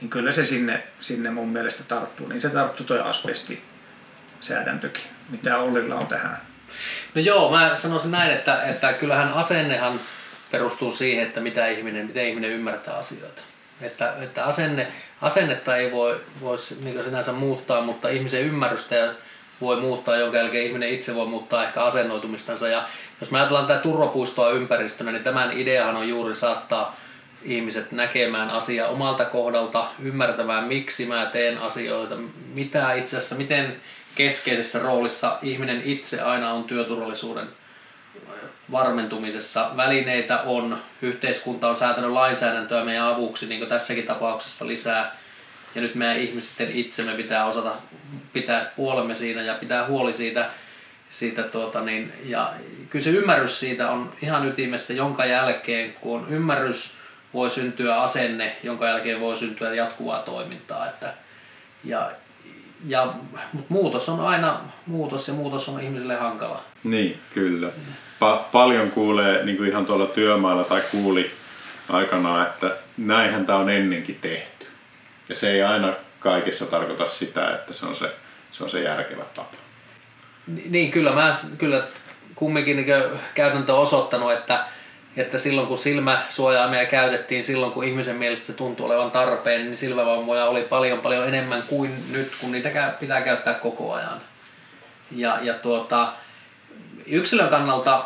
[0.00, 2.28] niin kyllä se sinne, sinne mun mielestä tarttuu.
[2.28, 6.38] Niin se tarttuu toi asbestisäädäntökin, mitä Ollilla on tähän.
[7.14, 10.00] No joo, mä sanoisin näin, että, että kyllähän asennehan
[10.50, 13.42] perustuu siihen, että mitä ihminen, miten ihminen ymmärtää asioita.
[13.80, 14.88] Että, että asenne,
[15.22, 19.14] asennetta ei voi, voi niin sinänsä muuttaa, mutta ihmisen ymmärrystä
[19.60, 22.68] voi muuttaa, jonka jälkeen ihminen itse voi muuttaa ehkä asennoitumistansa.
[22.68, 22.88] Ja
[23.20, 26.96] jos me ajatellaan tätä turvapuistoa ympäristönä, niin tämän ideahan on juuri saattaa
[27.42, 32.16] ihmiset näkemään asiaa omalta kohdalta, ymmärtämään miksi mä teen asioita,
[32.54, 33.76] mitä itse asiassa, miten
[34.14, 37.46] keskeisessä roolissa ihminen itse aina on työturvallisuuden
[38.72, 39.70] varmentumisessa.
[39.76, 45.16] Välineitä on, yhteiskunta on säätänyt lainsäädäntöä meidän avuksi, niin kuin tässäkin tapauksessa lisää.
[45.74, 47.72] Ja nyt meidän ihmisten itsemme pitää osata
[48.32, 50.50] pitää puolemme siinä ja pitää huoli siitä,
[51.10, 52.52] siitä tuota niin, ja
[52.90, 56.94] kyllä se ymmärrys siitä on ihan ytimessä, jonka jälkeen, kun on ymmärrys,
[57.34, 60.86] voi syntyä asenne, jonka jälkeen voi syntyä jatkuvaa toimintaa.
[60.86, 61.12] Että,
[61.84, 62.10] ja,
[62.86, 63.14] ja,
[63.52, 66.62] mutta muutos on aina muutos ja muutos on ihmisille hankala.
[66.84, 67.68] Niin, kyllä.
[68.20, 71.30] Pa- paljon kuulee niin kuin ihan tuolla työmaalla tai kuuli
[71.88, 74.66] aikanaan, että näinhän tämä on ennenkin tehty.
[75.28, 78.12] Ja se ei aina kaikessa tarkoita sitä, että se on se,
[78.50, 79.56] se, on se järkevä tapa.
[80.70, 81.82] Niin, kyllä mä kyllä
[82.34, 82.86] kumminkin niin
[83.34, 84.64] käytäntö on osoittanut, että,
[85.16, 90.44] että silloin kun silmäsuojaimia käytettiin, silloin kun ihmisen mielestä se tuntuu olevan tarpeen, niin silmävammoja
[90.44, 94.20] oli paljon paljon enemmän kuin nyt, kun niitä pitää käyttää koko ajan.
[95.10, 96.12] Ja, ja tuota,
[97.06, 98.04] yksilön kannalta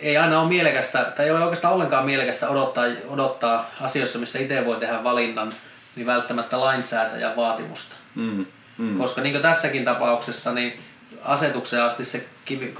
[0.00, 4.66] ei aina ole mielekästä, tai ei ole oikeastaan ollenkaan mielekästä odottaa, odottaa asioissa, missä itse
[4.66, 5.52] voi tehdä valinnan,
[5.96, 7.96] niin välttämättä lainsäätäjän vaatimusta.
[8.14, 8.46] Mm,
[8.78, 8.98] mm.
[8.98, 10.80] Koska niin kuin tässäkin tapauksessa, niin
[11.24, 12.72] asetukseen asti se kivi,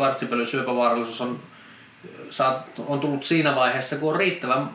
[1.20, 1.40] on,
[2.86, 4.70] on tullut siinä vaiheessa, kun on riittävän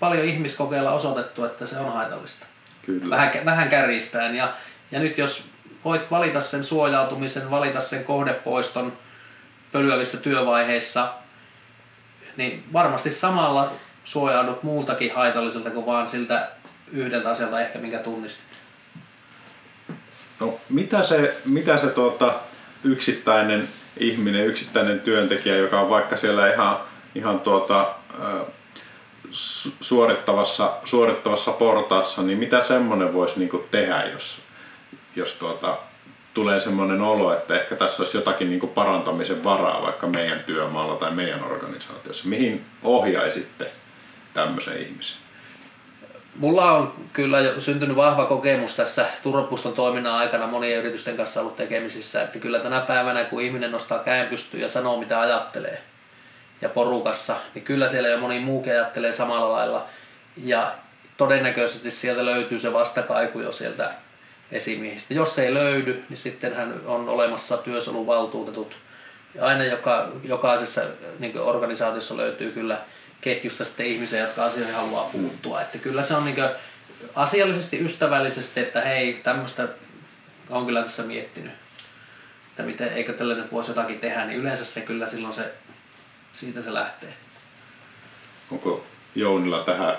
[0.00, 2.46] paljon ihmiskokeilla osoitettu, että se on haitallista.
[2.86, 3.10] Kyllä.
[3.10, 4.36] Vähän, vähän kärjistäen.
[4.36, 4.54] Ja,
[4.90, 5.44] ja nyt jos
[5.84, 8.92] voit valita sen suojautumisen, valita sen kohdepoiston
[9.72, 11.14] pölyävissä työvaiheissa,
[12.36, 13.72] niin varmasti samalla
[14.04, 16.50] suojaudut muultakin haitalliselta kuin vaan siltä
[16.92, 18.46] yhdeltä asialta ehkä, minkä tunnistit.
[20.40, 22.34] No, mitä se, mitä se tuota,
[22.84, 26.78] yksittäinen ihminen, yksittäinen työntekijä, joka on vaikka siellä ihan,
[27.14, 27.94] ihan tuota,
[29.80, 34.42] suorittavassa, suorittavassa portaassa, niin mitä semmoinen voisi niinku tehdä, jos,
[35.16, 35.78] jos tuota,
[36.34, 41.10] tulee semmoinen olo, että ehkä tässä olisi jotakin niinku parantamisen varaa vaikka meidän työmaalla tai
[41.10, 42.28] meidän organisaatiossa.
[42.28, 43.70] Mihin ohjaisitte
[44.34, 45.23] tämmöisen ihmisen?
[46.36, 51.56] Mulla on kyllä jo syntynyt vahva kokemus tässä turvapuston toiminnan aikana monien yritysten kanssa ollut
[51.56, 55.82] tekemisissä, että kyllä tänä päivänä kun ihminen nostaa käen pystyyn ja sanoo mitä ajattelee
[56.62, 59.86] ja porukassa, niin kyllä siellä jo moni muukin ajattelee samalla lailla
[60.44, 60.72] ja
[61.16, 63.90] todennäköisesti sieltä löytyy se vastakaiku jo sieltä
[64.52, 65.14] esimiehistä.
[65.14, 68.76] Jos ei löydy, niin sitten hän on olemassa työsoluvaltuutetut.
[69.40, 70.80] Aina joka, jokaisessa
[71.18, 72.78] niin organisaatiossa löytyy kyllä
[73.24, 75.62] ketjusta sitten ihmisiä, jotka asioihin haluaa puuttua.
[75.62, 76.36] Että kyllä se on niin
[77.14, 79.68] asiallisesti, ystävällisesti, että hei, tämmöistä
[80.50, 81.52] on kyllä tässä miettinyt,
[82.48, 85.54] että miten, eikö tälle nyt voisi jotakin tehdä, niin yleensä se kyllä silloin se,
[86.32, 87.14] siitä se lähtee.
[88.50, 89.94] Onko Jounilla tähän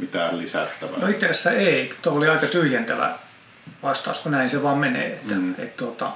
[0.00, 0.98] mitään lisättävää?
[0.98, 1.94] No itse asiassa ei.
[2.02, 3.14] Tuo oli aika tyhjentävä
[3.82, 5.06] vastaus, kun näin se vaan menee.
[5.06, 5.54] Että, mm.
[5.58, 6.12] et, tuota...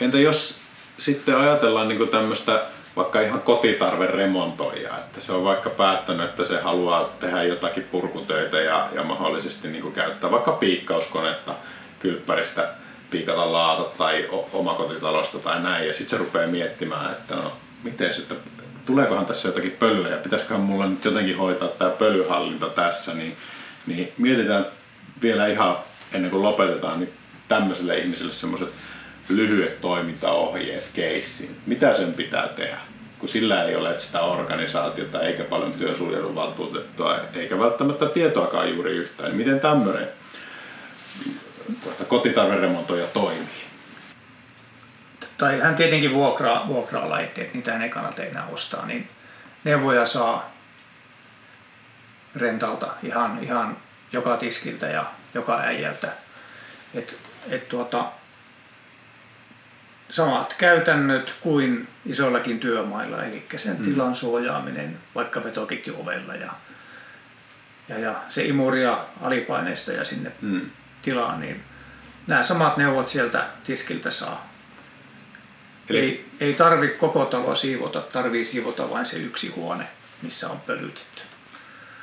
[0.00, 0.58] Entä jos
[0.98, 2.62] sitten ajatellaan niin tämmöistä
[2.96, 8.88] vaikka ihan kotitarveremontoija, että se on vaikka päättänyt, että se haluaa tehdä jotakin purkutöitä ja,
[8.94, 11.54] ja mahdollisesti niin kuin käyttää vaikka piikkauskonetta
[11.98, 12.74] kylppäristä
[13.10, 15.86] piikata laata tai omakotitalosta tai näin.
[15.86, 18.36] Ja sitten se rupeaa miettimään, että no miten sitten,
[18.86, 23.36] tuleekohan tässä jotakin pölyä ja pitäisiköhän mulla nyt jotenkin hoitaa tämä pölyhallinta tässä, niin,
[23.86, 24.66] niin mietitään
[25.22, 25.78] vielä ihan
[26.12, 27.12] ennen kuin lopetetaan, niin
[27.48, 28.68] tämmöiselle ihmiselle semmoiset
[29.36, 31.60] lyhyet toimintaohjeet keissiin.
[31.66, 32.78] Mitä sen pitää tehdä?
[33.18, 39.28] Kun sillä ei ole sitä organisaatiota eikä paljon työsuojeluvaltuutettua eikä välttämättä tietoakaan juuri yhtään.
[39.30, 40.08] Niin miten tämmöinen
[41.84, 43.64] tuota, kotitarveremontoija toimii?
[45.38, 49.08] Tai hän tietenkin vuokraa, vuokraa laitteet, niitä ei kannata enää ostaa, niin
[49.64, 50.52] neuvoja saa
[52.36, 53.76] rentalta ihan, ihan
[54.12, 55.04] joka tiskiltä ja
[55.34, 56.08] joka äijältä.
[56.94, 57.18] Et,
[57.50, 58.04] et tuota,
[60.10, 63.84] samat käytännöt kuin isoillakin työmailla, eli sen mm.
[63.84, 66.52] tilan suojaaminen vaikka vetoketjuovella ja,
[67.88, 70.70] ja, ja se imuria alipaineista ja sinne mm.
[71.02, 71.62] tilaan, niin
[72.26, 74.50] nämä samat neuvot sieltä tiskiltä saa.
[75.88, 75.98] Eli...
[75.98, 79.84] Ei, ei tarvi koko talo siivota, tarvii siivota vain se yksi huone,
[80.22, 81.22] missä on pölytetty.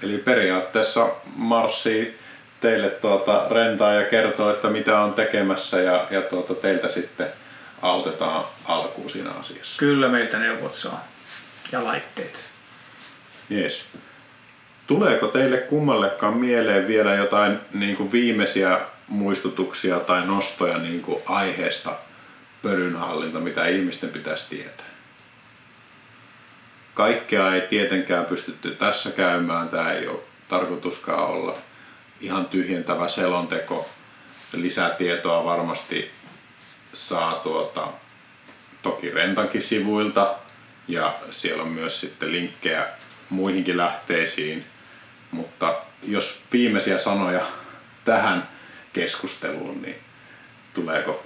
[0.03, 2.17] Eli periaatteessa marssii
[2.59, 7.27] teille tuota rentaa ja kertoo, että mitä on tekemässä ja, ja tuota teiltä sitten
[7.81, 9.79] autetaan alkuun siinä asiassa.
[9.79, 11.07] Kyllä meiltä neuvot saa
[11.71, 12.43] ja laitteet.
[13.51, 13.85] Yes.
[14.87, 21.95] Tuleeko teille kummallekaan mieleen vielä jotain niin kuin viimeisiä muistutuksia tai nostoja niin kuin aiheesta
[22.61, 24.85] pölynhallinta, mitä ihmisten pitäisi tietää?
[26.93, 29.69] Kaikkea ei tietenkään pystytty tässä käymään.
[29.69, 31.57] Tämä ei ole tarkoituskaan olla
[32.21, 33.89] ihan tyhjentävä selonteko.
[34.53, 36.11] Lisätietoa varmasti
[36.93, 37.87] saa tuota,
[38.81, 40.35] toki Rentankin sivuilta
[40.87, 42.87] ja siellä on myös sitten linkkejä
[43.29, 44.65] muihinkin lähteisiin,
[45.31, 47.45] mutta jos viimeisiä sanoja
[48.05, 48.47] tähän
[48.93, 49.95] keskusteluun, niin
[50.73, 51.25] tuleeko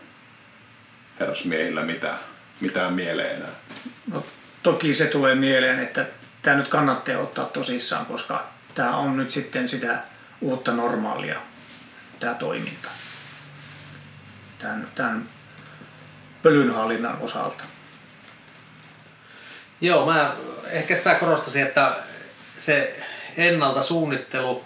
[1.20, 2.20] herrasmiehillä mitään,
[2.62, 3.49] mitään mieleen enää?
[4.12, 4.26] No,
[4.64, 6.05] toki se tulee mieleen, että
[6.41, 10.03] tämä nyt kannattaa ottaa tosissaan, koska tämä on nyt sitten sitä
[10.41, 11.41] uutta normaalia,
[12.20, 12.89] tämä toiminta.
[14.59, 15.30] Tämän, tämän
[16.43, 17.63] pölynhallinnan osalta.
[19.81, 20.35] Joo, mä
[20.69, 21.91] ehkä sitä korostasin, että
[22.57, 22.99] se
[23.37, 24.65] ennalta suunnittelu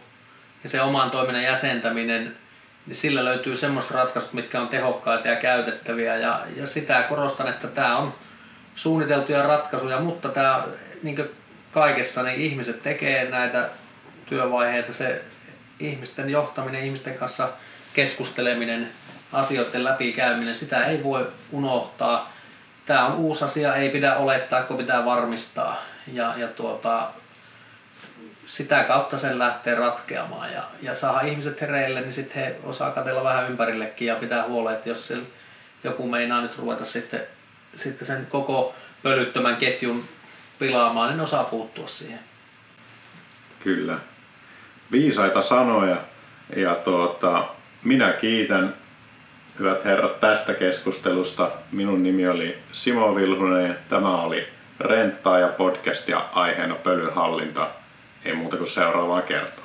[0.63, 2.35] ja se oman toiminnan jäsentäminen,
[2.85, 6.15] niin sillä löytyy semmoista ratkaisut, mitkä on tehokkaita ja käytettäviä.
[6.15, 8.13] Ja, ja sitä korostan, että tämä on
[8.75, 10.63] suunniteltuja ratkaisuja, mutta tämä
[11.03, 11.29] niin
[11.71, 13.69] kaikessa niin ihmiset tekee näitä
[14.29, 14.93] työvaiheita.
[14.93, 15.21] Se
[15.79, 17.49] ihmisten johtaminen, ihmisten kanssa
[17.93, 18.89] keskusteleminen,
[19.35, 22.33] asioiden läpikäyminen, sitä ei voi unohtaa.
[22.85, 25.81] Tämä on uusi asia, ei pidä olettaa, kun pitää varmistaa.
[26.13, 27.07] Ja, ja tuota,
[28.45, 33.23] sitä kautta sen lähtee ratkeamaan ja, ja saada ihmiset hereille, niin sitten he osaa katella
[33.23, 35.13] vähän ympärillekin ja pitää huolen, että jos
[35.83, 37.21] joku meinaa nyt ruveta sitten,
[37.75, 40.05] sitten sen koko pölyttömän ketjun
[40.59, 42.19] pilaamaan, niin osaa puuttua siihen.
[43.59, 43.97] Kyllä.
[44.91, 45.97] Viisaita sanoja
[46.55, 47.47] ja tuota,
[47.83, 48.73] minä kiitän
[49.59, 51.51] hyvät herrat tästä keskustelusta.
[51.71, 54.47] Minun nimi oli Simo Vilhunen ja tämä oli
[54.79, 57.67] Renttaa ja podcast ja aiheena pölyn hallinta.
[58.25, 59.64] Ei muuta kuin seuraavaa kertaa.